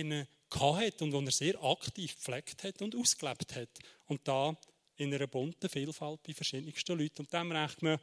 [0.50, 3.68] hat und wo er sehr aktiv gepflegt hat und ausgelebt hat.
[4.06, 4.56] Und da
[4.96, 7.22] in einer bunten Vielfalt bei verschiedensten Leuten.
[7.22, 7.98] Und dann merkt man,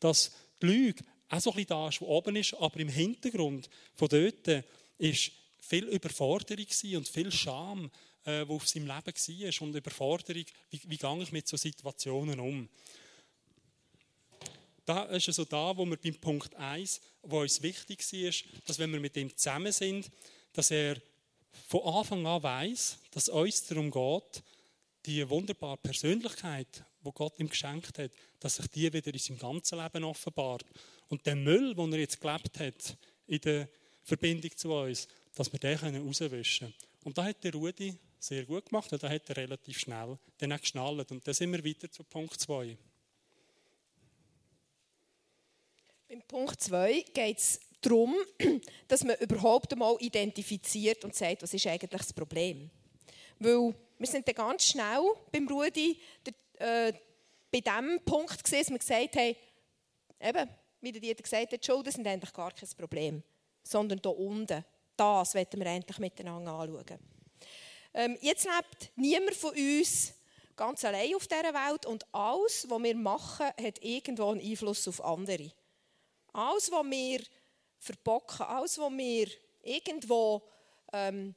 [0.00, 3.70] dass die Lüge auch so ein bisschen da ist, wo oben ist, aber im Hintergrund
[3.94, 4.64] von dort
[4.98, 5.30] ist
[5.60, 7.90] viel Überforderung und viel Scham,
[8.24, 12.40] äh, wo auf seinem Leben war und Überforderung, wie, wie gehe ich mit so Situationen
[12.40, 12.68] um.
[14.84, 18.92] Da ist also da, wo wir beim Punkt 1, wo uns wichtig war, dass wenn
[18.92, 20.10] wir mit ihm zusammen sind,
[20.52, 21.00] dass er
[21.68, 24.42] von Anfang an weiß, dass es uns darum geht,
[25.06, 29.78] die wunderbare Persönlichkeit, die Gott ihm geschenkt hat, dass sich die wieder in seinem ganzen
[29.78, 30.64] Leben offenbart.
[31.08, 32.96] Und der Müll, den er jetzt gelebt hat,
[33.26, 33.68] in der
[34.02, 36.74] Verbindung zu uns, dass wir den rauswischen können.
[37.04, 40.52] Und da hat der Rudi sehr gut gemacht, und da hat er relativ schnell dann
[40.52, 41.10] auch geschnallt.
[41.10, 42.76] Und dann sind wir weiter zu Punkt 2.
[46.08, 48.14] Beim Punkt 2 geht es darum,
[48.88, 52.70] dass man überhaupt einmal identifiziert und sagt, was ist eigentlich das Problem.
[53.38, 56.92] Weil wir sind dann ganz schnell beim Rudi der, äh,
[57.50, 59.36] bei dem Punkt gesehen, dass wir gesagt haben,
[60.20, 60.50] eben,
[60.80, 63.22] wie der Dieter gesagt hat, Schulden sind eigentlich gar kein Problem,
[63.62, 64.64] sondern hier unten.
[64.96, 66.98] Das werden wir endlich miteinander anschauen.
[67.92, 70.12] Ähm, jetzt lebt niemand von uns
[70.54, 75.02] ganz allein auf dieser Welt und alles, was wir machen, hat irgendwo einen Einfluss auf
[75.02, 75.50] andere.
[76.32, 77.20] Alles, was wir
[77.80, 78.46] verbocken.
[78.46, 79.28] Alles, was wir
[79.62, 80.42] irgendwo
[80.92, 81.34] ähm,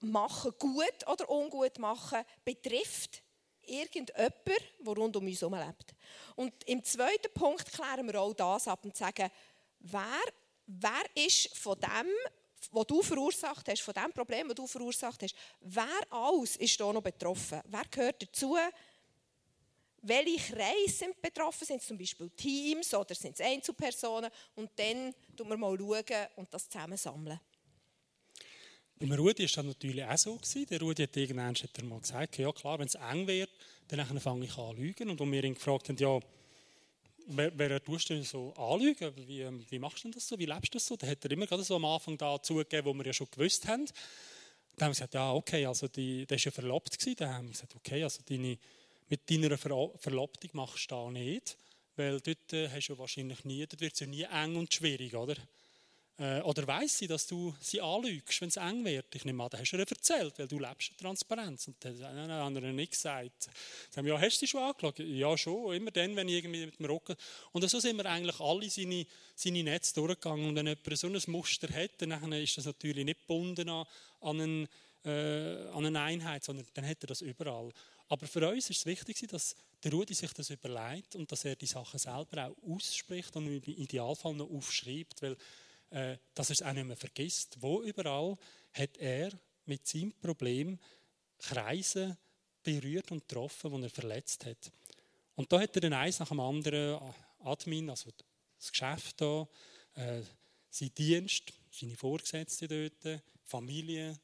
[0.00, 3.22] machen, gut oder ungut machen, betrifft
[3.62, 5.94] irgendjemand, der rund um uns herum lebt.
[6.36, 9.30] Und im zweiten Punkt klären wir auch das ab und sagen,
[9.78, 10.20] wer,
[10.66, 12.10] wer ist von dem,
[12.72, 16.92] was du verursacht hast, von dem Problem, das du verursacht hast, wer alles ist da
[16.92, 17.60] noch betroffen?
[17.66, 18.56] Wer gehört dazu?
[20.02, 25.14] Welche Kreise sind betroffen, sind es zum Beispiel Teams oder sind es Einzelpersonen und dann
[25.36, 25.78] schauen wir mal
[26.36, 27.38] und das zusammensammeln.
[28.98, 30.64] Beim Rudi war das natürlich auch so.
[30.64, 33.50] Der Rudi hat irgendwann hat er mal gesagt, ja klar, wenn es eng wird,
[33.88, 35.08] dann fange ich an zu lügen.
[35.08, 36.20] Und als wir ihn gefragt haben, ja,
[37.26, 39.10] wer, wer tust du so anlügen?
[39.16, 40.38] Wie, wie machst du das so?
[40.38, 40.96] Wie lebst du das so?
[40.96, 43.66] Dann hat er immer gerade so am Anfang da zugegeben, wo wir ja schon gewusst
[43.66, 43.86] haben.
[43.86, 46.98] Dann haben wir gesagt, ja, okay, also die, der war ja verlobt.
[46.98, 47.16] Gewesen.
[47.16, 48.58] Dann haben wir gesagt, okay, also deine
[49.10, 51.58] mit deiner Verlobtung machst du das nicht,
[51.96, 55.14] weil dort äh, hast du wahrscheinlich nie, dort wird es ja nie eng und schwierig,
[55.14, 55.36] oder?
[56.20, 59.14] Äh, oder weiß sie, dass du sie anlügst, wenn es eng wird?
[59.14, 61.66] Ich nehme an, das hast du ihr erzählt, weil du lebst in Transparenz.
[61.66, 63.48] Und dann haben sie nicht gesagt.
[63.90, 64.98] Sie haben, ja, hast du sie schon angeschaut?
[64.98, 65.74] Ja, schon.
[65.74, 67.16] Immer dann, wenn ich irgendwie mit dem Rücken...
[67.52, 70.46] Und so sind wir eigentlich alle seine, seine Netze durchgegangen.
[70.46, 73.86] Und wenn jemand so ein Muster hat, dann ist das natürlich nicht gebunden an,
[74.20, 74.68] an, einen,
[75.06, 77.72] äh, an eine Einheit, sondern dann hat er das überall.
[78.10, 79.54] Aber für uns ist es wichtig, dass
[79.84, 83.62] der Rudi sich das überlegt und dass er die Sachen selber auch ausspricht und im
[83.62, 85.36] Idealfall noch aufschreibt, weil
[85.90, 87.56] äh, dass er es auch nicht mehr vergisst.
[87.60, 88.36] Wo überall
[88.72, 89.30] hat er
[89.64, 90.80] mit seinem Problem
[91.38, 92.18] Kreise
[92.64, 94.72] berührt und getroffen, die er verletzt hat.
[95.36, 97.12] Und da hat er dann eins nach dem anderen, äh,
[97.44, 98.10] Admin, also
[98.58, 99.48] das Geschäft hier,
[99.94, 100.20] äh,
[100.68, 104.18] sein Dienst, seine Vorgesetzte dort, Familie,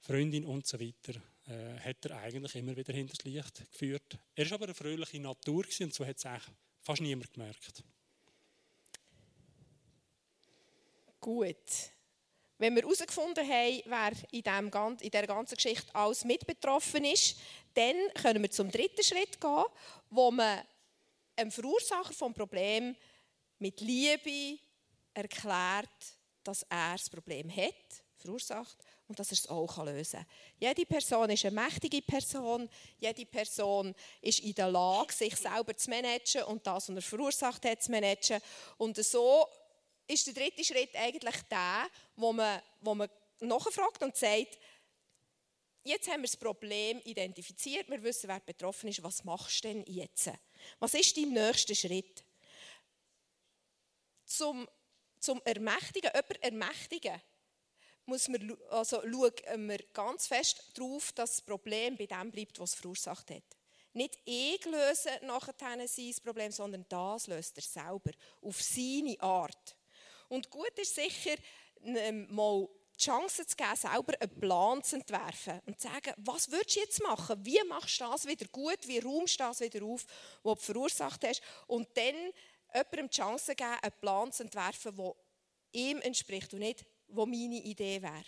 [0.00, 1.20] Freundin und so weiter,
[1.50, 4.18] äh, hat er eigentlich immer wieder hinter das Licht geführt.
[4.34, 6.24] Er war aber eine fröhliche Natur und so hat es
[6.80, 7.82] fast niemand gemerkt.
[11.20, 11.56] Gut.
[12.56, 17.36] Wenn wir herausgefunden haben, wer in, dem, in dieser ganzen Geschichte alles mitbetroffen ist,
[17.74, 19.64] dann können wir zum dritten Schritt gehen,
[20.10, 20.62] wo man
[21.36, 22.96] einem Verursacher des Problems
[23.58, 24.58] mit Liebe
[25.14, 25.88] erklärt,
[26.44, 28.76] dass er das Problem hat, verursacht,
[29.10, 30.26] und dass er es auch lösen kann.
[30.60, 32.70] Jede Person ist eine mächtige Person.
[32.96, 33.92] Jede Person
[34.22, 37.90] ist in der Lage, sich selber zu managen und das, was er verursacht hat, zu
[37.90, 38.40] managen.
[38.78, 39.48] Und so
[40.06, 44.56] ist der dritte Schritt eigentlich der, wo man, wo man nachfragt und sagt,
[45.82, 49.84] jetzt haben wir das Problem identifiziert, wir wissen, wer betroffen ist, was machst du denn
[49.88, 50.30] jetzt?
[50.78, 52.22] Was ist dein nächster Schritt?
[54.24, 54.68] Zum,
[55.18, 57.20] zum Ermächtigen, jemanden ermächtigen,
[58.10, 62.74] muss man, also schauen wir ganz fest darauf, dass das Problem bei dem bleibt, was
[62.74, 63.44] es verursacht hat.
[63.92, 65.54] Nicht ich löse nachher
[65.86, 68.10] sein Problem, sondern das löst er selber,
[68.42, 69.76] auf seine Art.
[70.28, 71.36] Und gut ist sicher,
[71.84, 76.50] ähm, mal die Chance zu geben, selber einen Plan zu entwerfen und zu sagen, was
[76.50, 77.44] würdest du jetzt machen?
[77.44, 78.86] Wie machst du das wieder gut?
[78.86, 80.04] Wie räumst du das wieder auf,
[80.42, 81.42] was du verursacht hast?
[81.66, 82.32] Und dann
[82.74, 85.14] jemandem die Chance geben, einen Plan zu entwerfen, der
[85.72, 88.24] ihm entspricht und nicht, wo meine Idee wäre.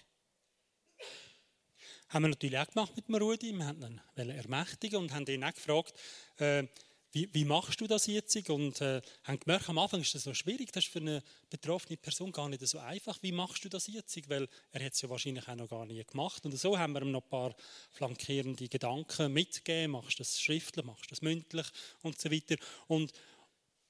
[2.08, 3.52] Haben wir natürlich auch gemacht mit Rudi.
[3.52, 5.94] Wir haben ihn ermächtigen und haben ihn auch gefragt,
[6.36, 6.66] äh,
[7.12, 8.36] wie, wie, machst du das jetzt?
[8.48, 11.98] Und äh, haben gemerkt, am Anfang ist das so schwierig, das ist für eine betroffene
[11.98, 13.18] Person gar nicht so einfach.
[13.22, 14.28] Wie machst du das jetzt?
[14.30, 16.44] Weil er hat es ja wahrscheinlich auch noch gar nie gemacht.
[16.46, 17.54] Und so haben wir ihm noch ein paar
[17.90, 19.92] flankierende Gedanken mitgegeben.
[19.92, 21.66] Machst du das schriftlich, machst du das mündlich
[22.00, 22.56] und so weiter.
[22.88, 23.12] Und,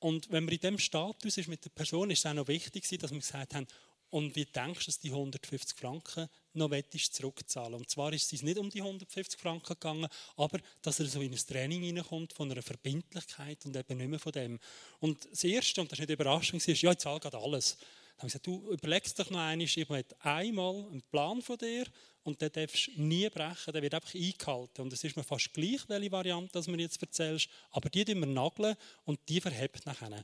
[0.00, 2.88] und wenn man in dem Status ist mit der Person, ist es auch noch wichtig,
[2.98, 3.68] dass wir gesagt haben,
[4.12, 6.70] und wie denkst du, dass die 150 Franken noch
[7.10, 10.06] zurückzahlen Und zwar ist es nicht um die 150 Franken gegangen,
[10.36, 14.18] aber dass er so in ein Training hineinkommt von einer Verbindlichkeit und eben nicht mehr
[14.18, 14.60] von dem.
[15.00, 17.78] Und das Erste, und das ist nicht überraschend, ist, ja, ich zahle gerade alles.
[17.78, 21.56] Dann habe ich gesagt, du überlegst dich noch einmal, ich möchte einmal einen Plan von
[21.56, 21.86] dir
[22.22, 24.82] und den darfst du nie brechen, der wird einfach eingehalten.
[24.82, 28.20] Und es ist mir fast gleich, welche Variante das mir jetzt erzählst, aber die tun
[28.20, 30.22] wir nageln und die verhebt nachher.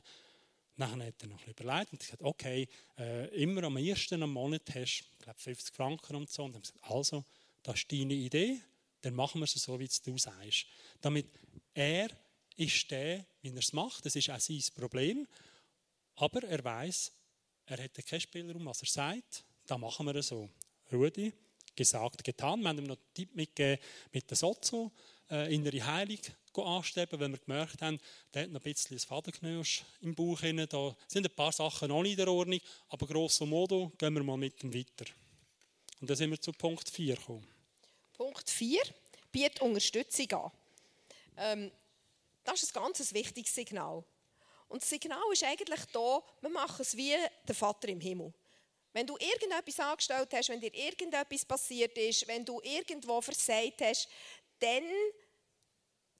[0.79, 2.65] Dann hat er noch überlegt und gesagt, okay,
[2.97, 6.45] äh, immer am ersten am Monat hast du, glaube 50 Franken und so.
[6.45, 7.25] Und dann haben gesagt, also,
[7.63, 8.61] das ist deine Idee,
[9.01, 10.67] dann machen wir es so, wie du sagst.
[11.01, 11.27] Damit
[11.73, 12.07] er
[12.55, 15.27] ist der, wie er es macht, das ist auch sein Problem,
[16.15, 17.11] aber er weiß,
[17.65, 20.49] er hätte keinen Spielraum, was er sagt, da machen wir es so.
[20.93, 21.33] Rudi,
[21.75, 22.61] gesagt, getan.
[22.61, 24.93] Wir haben ihm noch einen Tipp mitgegeben mit der Sozo,
[25.29, 26.19] äh, innere Heilung
[26.57, 27.99] anstreben, weil wir gemerkt haben,
[28.33, 30.39] der hat noch ein bisschen das Fadenknirsch im Bauch.
[30.39, 30.65] Drin.
[30.69, 34.23] Da sind ein paar Sachen noch nicht in der Ordnung, aber grosso modo gehen wir
[34.23, 35.05] mal mit ihm weiter.
[36.01, 37.47] Und dann sind wir zu Punkt 4 gekommen.
[38.13, 38.81] Punkt 4
[39.31, 40.51] bietet Unterstützung an.
[41.37, 41.71] Ähm,
[42.43, 44.03] das ist ein ganz wichtiges Signal.
[44.67, 47.15] Und das Signal ist eigentlich da, wir machen es wie
[47.47, 48.33] der Vater im Himmel.
[48.93, 54.07] Wenn du irgendetwas angestellt hast, wenn dir irgendetwas passiert ist, wenn du irgendwo versagt hast,
[54.59, 54.83] dann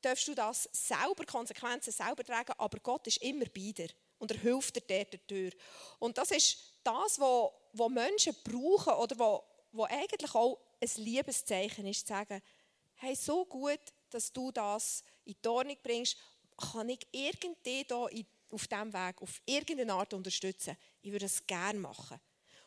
[0.02, 4.38] darfst du das selber, Konsequenzen selber tragen, aber Gott ist immer bei dir und er
[4.38, 5.52] hilft dir der Tür.
[6.00, 9.42] Und das ist das, was, was Menschen brauchen oder was,
[9.72, 12.42] was eigentlich auch ein Liebeszeichen ist, zu sagen,
[12.96, 13.80] hey, so gut,
[14.10, 16.18] dass du das in die Ordnung bringst,
[16.58, 18.08] kann ich irgendwie da
[18.52, 20.76] auf diesem Weg auf irgendeine Art unterstützen.
[21.02, 22.20] Ich würde es gerne machen.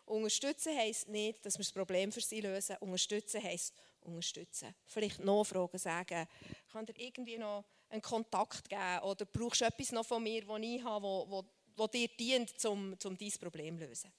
[0.04, 2.76] Unterstützen heisst nicht, dass wir das Problem für sie lösen.
[2.80, 4.74] Unterstützen heisst unterstützen.
[4.86, 6.26] Vielleicht noch Fragen sagen.
[6.70, 10.58] Kann dir irgendwie noch einen Kontakt geben oder brauchst du etwas noch von mir, das
[10.60, 11.44] ich habe, wo, wo,
[11.76, 14.12] wo dir dient, um, um dein Problem zu lösen?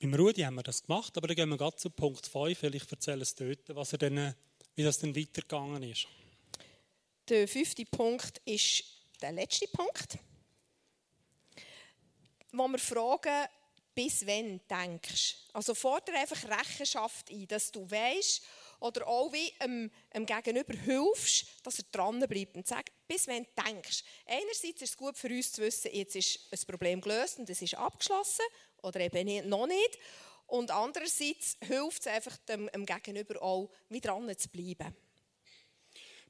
[0.00, 2.74] Beim Rudi haben wir das gemacht, aber dann gehen wir gerade zu Punkt 5, weil
[2.74, 4.34] ich erzähle es dort, was er dann,
[4.76, 6.06] wie das dann weitergegangen ist.
[7.28, 8.84] Der fünfte Punkt ist
[9.20, 10.18] der letzte Punkt,
[12.52, 13.48] wo wir fragen,
[13.94, 15.36] bis wenn denkst.
[15.52, 18.42] Also fordere einfach Rechenschaft ein, dass du weißt
[18.80, 23.62] oder auch wie dem, dem Gegenüber hilfst, dass er dranbleibt und sagt, bis wenn du
[23.64, 24.04] denkst.
[24.26, 27.62] Einerseits ist es gut für uns zu wissen, jetzt ist ein Problem gelöst und es
[27.62, 28.44] ist abgeschlossen
[28.82, 29.98] oder eben noch nicht.
[30.46, 34.94] Und andererseits hilft es einfach dem, dem Gegenüber auch, wie dran zu bleiben.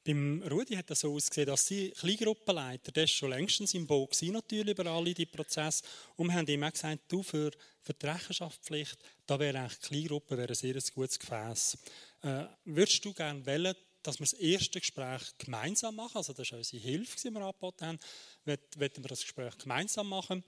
[0.09, 4.13] Beim Rudi hat es so ausgesehen, dass sie Kleingruppenleiter, der ist schon längstens im Boot
[4.13, 5.85] gewesen, natürlich über alle die Prozesse.
[6.17, 7.51] Und wir haben ihm auch gesagt, du für,
[7.83, 8.97] für die Rechenschaftspflicht,
[9.27, 11.77] da wäre eigentlich Kleingruppe wäre ein sehr gutes Gefäß.
[12.23, 16.17] Äh, würdest du gerne wählen, dass wir das erste Gespräch gemeinsam machen?
[16.17, 17.99] Also das war unsere Hilfe, die wir angeboten haben.
[18.45, 20.45] Wollen wir das Gespräch gemeinsam machen?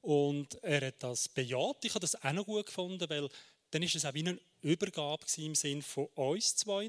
[0.00, 1.84] Und er hat das bejaht.
[1.84, 3.28] Ich habe das auch noch gut gefunden, weil
[3.70, 6.88] dann ist es auch wie eine Übergabe im Sinn von uns zwei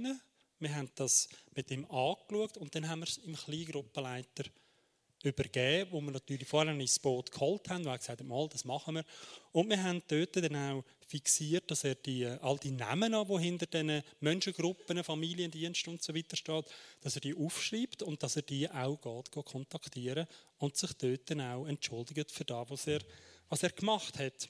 [0.59, 4.45] wir haben das mit ihm angeschaut und dann haben wir es im Kleingruppenleiter
[5.26, 8.65] übergeben, wo wir natürlich vorher ins Boot geholt haben, wo er gesagt hat, mal, das
[8.65, 9.05] machen wir.
[9.51, 13.65] Und wir haben dort dann auch fixiert, dass er die, all die Namen, die hinter
[13.65, 16.65] diesen Menschengruppen, Familiendienst und so weiter steht,
[17.01, 21.30] dass er die aufschreibt und dass er die auch geht, geht kontaktieren und sich dort
[21.30, 23.01] dann auch entschuldigt für das, was er,
[23.49, 24.49] was er gemacht hat.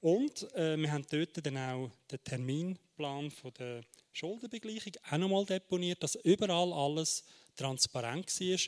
[0.00, 6.02] Und äh, wir haben dort dann auch den Terminplan von der Schuldenbegleichung auch nochmal deponiert,
[6.02, 7.24] dass überall alles
[7.56, 8.58] transparent war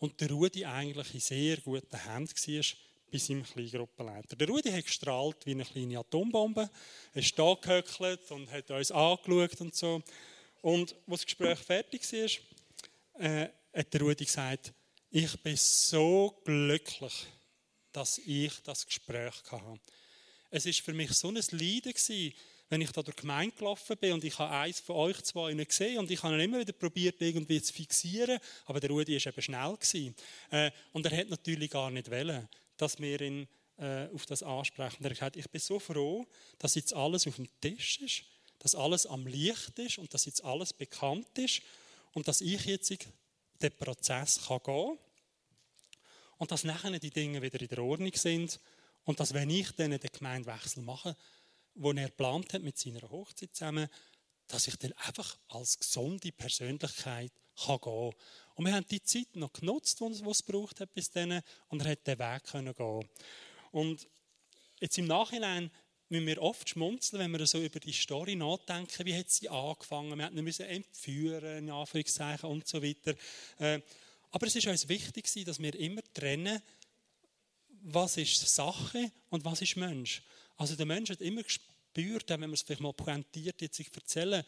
[0.00, 2.64] und der Rudi eigentlich in sehr guten Händen war
[3.12, 4.36] bei seinem Kleingruppenleiter.
[4.36, 6.70] Der Rudi hat gestrahlt wie eine kleine Atombombe.
[7.12, 10.02] Er ist da gehöckelt und hat uns angeschaut und so.
[10.62, 14.72] Und als das Gespräch fertig war, äh, hat der Rudi gesagt,
[15.10, 17.26] ich bin so glücklich,
[17.92, 19.80] dass ich das Gespräch hatte.
[20.50, 22.32] Es war für mich so ein Leiden gewesen,
[22.70, 25.52] wenn ich da durch die Gemeinde gelaufen bin und ich habe eins von euch zwei
[25.52, 29.26] gesehen und ich habe ihn immer wieder probiert, irgendwie zu fixieren, aber der Rudi war
[29.32, 29.76] eben schnell.
[29.76, 30.14] Gewesen.
[30.50, 35.02] Äh, und er hat natürlich gar nicht wollen, dass wir ihn äh, auf das ansprechen.
[35.02, 36.24] Er hat gesagt, ich bin so froh,
[36.58, 38.22] dass jetzt alles auf dem Tisch ist,
[38.60, 41.62] dass alles am Licht ist und dass jetzt alles bekannt ist
[42.12, 42.94] und dass ich jetzt
[43.60, 44.98] den Prozess kann gehen
[46.38, 48.60] und dass nachher die Dinge wieder in der Ordnung sind
[49.04, 51.16] und dass, wenn ich dann den Gemeindewechsel mache,
[51.74, 53.88] wo er geplant hat mit seiner Hochzeit zusammen,
[54.46, 58.12] dass ich dann einfach als gesunde Persönlichkeit kann gehen kann.
[58.54, 61.92] Und wir haben die Zeit noch genutzt, die es gebraucht hat bis dann, und er
[61.92, 63.08] hat den Weg können gehen.
[63.70, 64.08] Und
[64.80, 65.70] jetzt im Nachhinein
[66.08, 70.18] müssen wir oft schmunzeln, wenn wir so über die Story nachdenken, wie hat sie angefangen,
[70.18, 73.14] wir mussten entführen, in Anführungszeichen und so weiter.
[73.58, 73.80] Äh,
[74.32, 76.60] aber es ist uns wichtig, dass wir immer trennen,
[77.82, 80.22] was ist Sache und was ist Mensch.
[80.60, 84.44] Also der Mensch hat immer gespürt, wenn wir es vielleicht mal pointiert jetzt erzählen,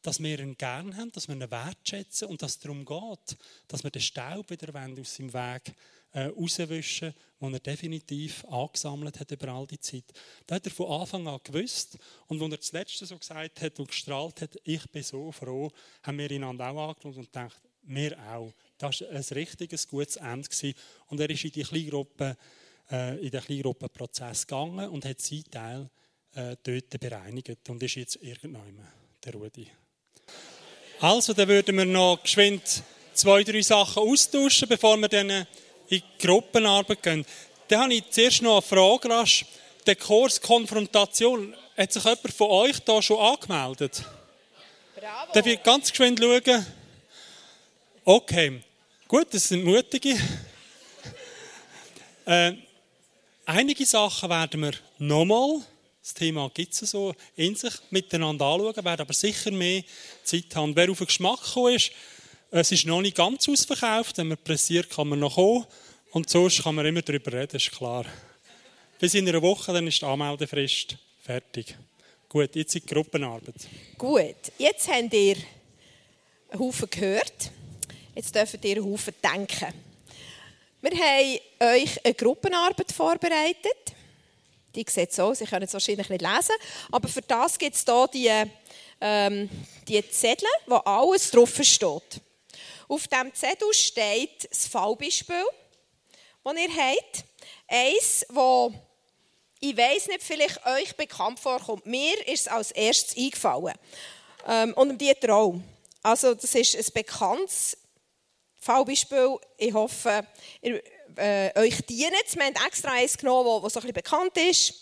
[0.00, 3.36] dass wir ihn gern haben, dass wir ihn wertschätzen und dass es darum geht,
[3.66, 5.74] dass wir den Staub wieder aus seinem Weg
[6.12, 10.04] äh, rauswischen, den er definitiv angesammelt hat über all die Zeit.
[10.46, 11.98] Das hat er von Anfang an gewusst
[12.28, 15.72] und als er das Letzte so gesagt hat und gestrahlt hat, ich bin so froh,
[16.04, 18.52] haben wir einander auch angeschaut und gedacht, wir auch.
[18.78, 20.48] Das war ein richtiges, gutes Ende.
[21.06, 22.36] Und er ist in die Kleingruppe
[22.90, 25.90] äh, in den Kleingruppenprozess gegangen und hat seinen Teil
[26.34, 28.78] äh, dort bereinigt und ist jetzt irgendwann
[29.24, 29.68] der Rudi.
[31.00, 32.82] Also, dann würden wir noch geschwind
[33.12, 35.46] zwei, drei Sachen austauschen, bevor wir dann in
[35.90, 37.26] die Gruppenarbeit gehen.
[37.68, 39.44] Dann habe ich zuerst noch eine Frage rasch.
[39.86, 44.02] Der Kurs Konfrontation, hat sich jemand von euch da schon angemeldet?
[44.94, 45.32] Bravo.
[45.32, 46.66] Darf ich ganz geschwind schauen?
[48.04, 48.62] Okay,
[49.06, 50.16] gut, das sind mutige.
[52.26, 52.52] äh,
[53.48, 55.60] Einige Sachen werden wir nochmal,
[56.02, 59.84] das Thema gibt es so, in sich miteinander anschauen, werden aber sicher mehr
[60.24, 60.74] Zeit haben.
[60.74, 61.92] Wer auf den Geschmack gekommen ist,
[62.50, 65.64] es ist noch nicht ganz ausverkauft, wenn man pressiert, kann man noch kommen.
[66.10, 68.04] Und sonst kann man immer darüber reden, ist klar.
[68.98, 71.76] Bis in einer Woche, dann ist die Anmeldefrist fertig.
[72.28, 73.54] Gut, jetzt in die Gruppenarbeit.
[73.96, 75.36] Gut, jetzt habt ihr
[76.50, 77.52] einen Haufen gehört.
[78.12, 79.85] Jetzt dürft ihr einen Haufen denken.
[80.88, 81.38] Wir haben
[81.74, 83.92] euch eine Gruppenarbeit vorbereitet.
[84.72, 86.54] Die sieht so aus, Sie können es wahrscheinlich nicht lesen.
[86.92, 88.50] Aber für das gibt es hier die,
[89.00, 89.50] ähm,
[89.88, 92.20] die Zettel, wo alles drauf steht.
[92.86, 95.44] Auf diesem Zettel steht das Fallbeispiel,
[96.44, 97.24] das ihr habt.
[97.66, 98.72] Eins, das
[99.58, 101.84] ich weiß nicht, vielleicht euch bekannt vorkommt.
[101.84, 103.74] Mir ist es als erstes eingefallen.
[104.46, 105.56] Ähm, und um Dieter auch.
[106.04, 107.76] Also, das ist ein bekanntes
[108.66, 109.38] Fallbeispiel.
[109.58, 110.26] Ich hoffe,
[110.60, 110.82] ihr,
[111.16, 112.12] äh, euch dient.
[112.34, 114.74] Wir haben extra eins genommen, das so ein bisschen bekannt ist,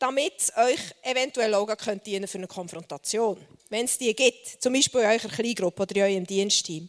[0.00, 3.40] damit es euch eventuell auch könnt dienen für eine Konfrontation.
[3.68, 6.88] Wenn es die gibt, zum Beispiel in eurer Kleingruppe oder in eurem Dienstteam.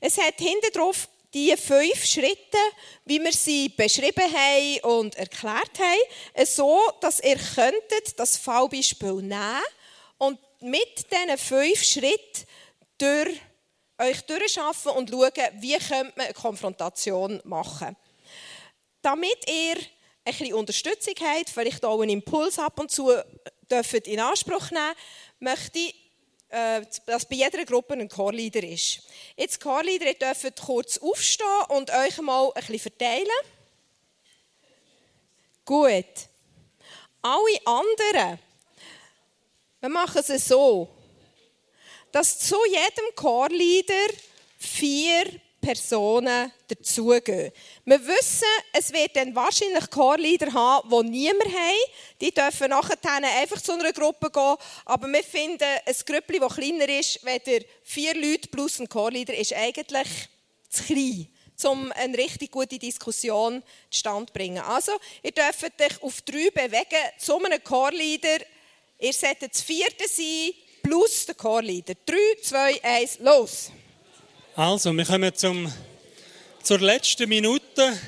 [0.00, 2.58] Es hat hinten drauf die fünf Schritte,
[3.04, 9.60] wie wir sie beschrieben haben und erklärt haben, so, dass ihr könntet das Fallbeispiel nehmen
[10.16, 12.46] und mit diesen fünf Schritten
[12.96, 13.38] durch
[14.04, 17.96] euch durchschaffen und schauen, wie könnte man eine Konfrontation machen.
[19.02, 19.84] Damit ihr ein
[20.24, 23.12] bisschen Unterstützung habt, vielleicht auch einen Impuls ab und zu
[23.70, 24.94] dürft in Anspruch nehmen,
[25.40, 25.94] möchte ich,
[26.48, 29.00] äh, dass bei jeder Gruppe ein Chorleader ist.
[29.36, 33.26] Jetzt Chorleader, ihr dürft kurz aufstehen und euch mal ein bisschen verteilen.
[35.64, 36.04] Gut.
[37.22, 38.38] Alle anderen,
[39.80, 40.88] wir machen es so,
[42.14, 44.14] dass zu jedem Chorleader
[44.56, 45.24] vier
[45.60, 47.50] Personen dazugehen.
[47.84, 51.90] Wir wissen, es wird dann wahrscheinlich Chorleader haben, die niemand haben.
[52.20, 52.98] Die dürfen nachher
[53.40, 54.54] einfach zu einer Gruppe gehen.
[54.84, 59.52] Aber wir finden, ein Grüppli, das kleiner ist, weder vier Leute plus ein Chorleader, ist
[59.52, 60.08] eigentlich
[60.68, 61.28] zu klein
[61.64, 64.58] um eine richtig gute Diskussion zustande zu bringen.
[64.58, 64.92] Also,
[65.22, 68.44] ihr dürft euch auf drei bewegen zu einem Chorleader.
[68.98, 70.52] Ihr solltet das vierte sein,
[70.84, 71.94] plus der Chorleader.
[72.06, 73.72] Drei, zwei, eins, los!
[74.54, 75.72] Also, wir kommen zum,
[76.62, 77.98] zur letzten Minute.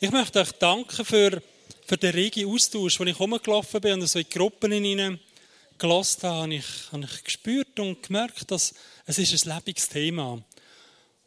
[0.00, 1.42] Ich möchte euch danken für,
[1.86, 6.42] für den regen Austausch, als ich rumgelaufen bin und so in die Gruppen hineingelassen habe,
[6.42, 8.74] habe ich, habe ich gespürt und gemerkt, dass
[9.06, 10.42] es ist ein lebendiges Thema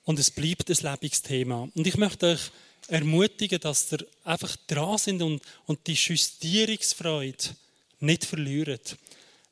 [0.06, 1.70] und es bleibt ein lebendiges Thema.
[1.74, 2.52] Und ich möchte euch
[2.90, 7.56] ermutigen, dass ihr einfach dran sind und, und die Justierungsfreude
[8.00, 8.98] nicht verliert.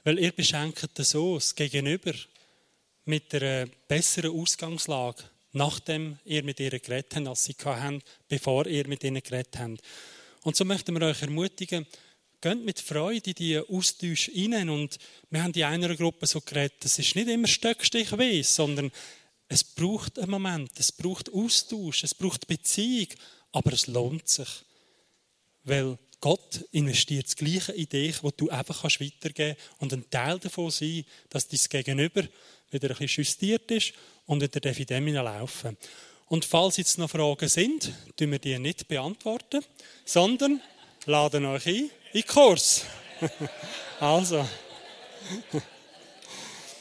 [0.05, 2.13] Weil ihr beschenkt so das Gegenüber
[3.05, 8.87] mit einer besseren Ausgangslage, nachdem ihr mit ihr geredet habt, als sie hatten, bevor ihr
[8.87, 9.81] mit ihnen geredet habt.
[10.43, 11.87] Und so möchten wir euch ermutigen,
[12.39, 14.69] geht mit Freude in diesen Austausch rein.
[14.69, 14.99] Und
[15.31, 18.91] wir haben in einer Gruppe so geredet, es ist nicht immer Stöckstich weh, sondern
[19.47, 23.07] es braucht einen Moment, es braucht Austausch, es braucht Beziehung,
[23.51, 24.49] aber es lohnt sich.
[25.63, 30.39] Weil Gott investiert das Gleiche in dich, wo du einfach weitergeben kannst und ein Teil
[30.39, 32.23] davon sein, dass dein Gegenüber
[32.71, 33.93] wieder ein bisschen justiert ist
[34.25, 35.77] und wieder in dem laufen.
[36.27, 39.63] Und falls jetzt noch Fragen sind, tun wir die nicht beantworten,
[40.03, 40.61] sondern
[41.05, 42.85] laden euch ein in den Kurs.
[43.99, 44.45] also.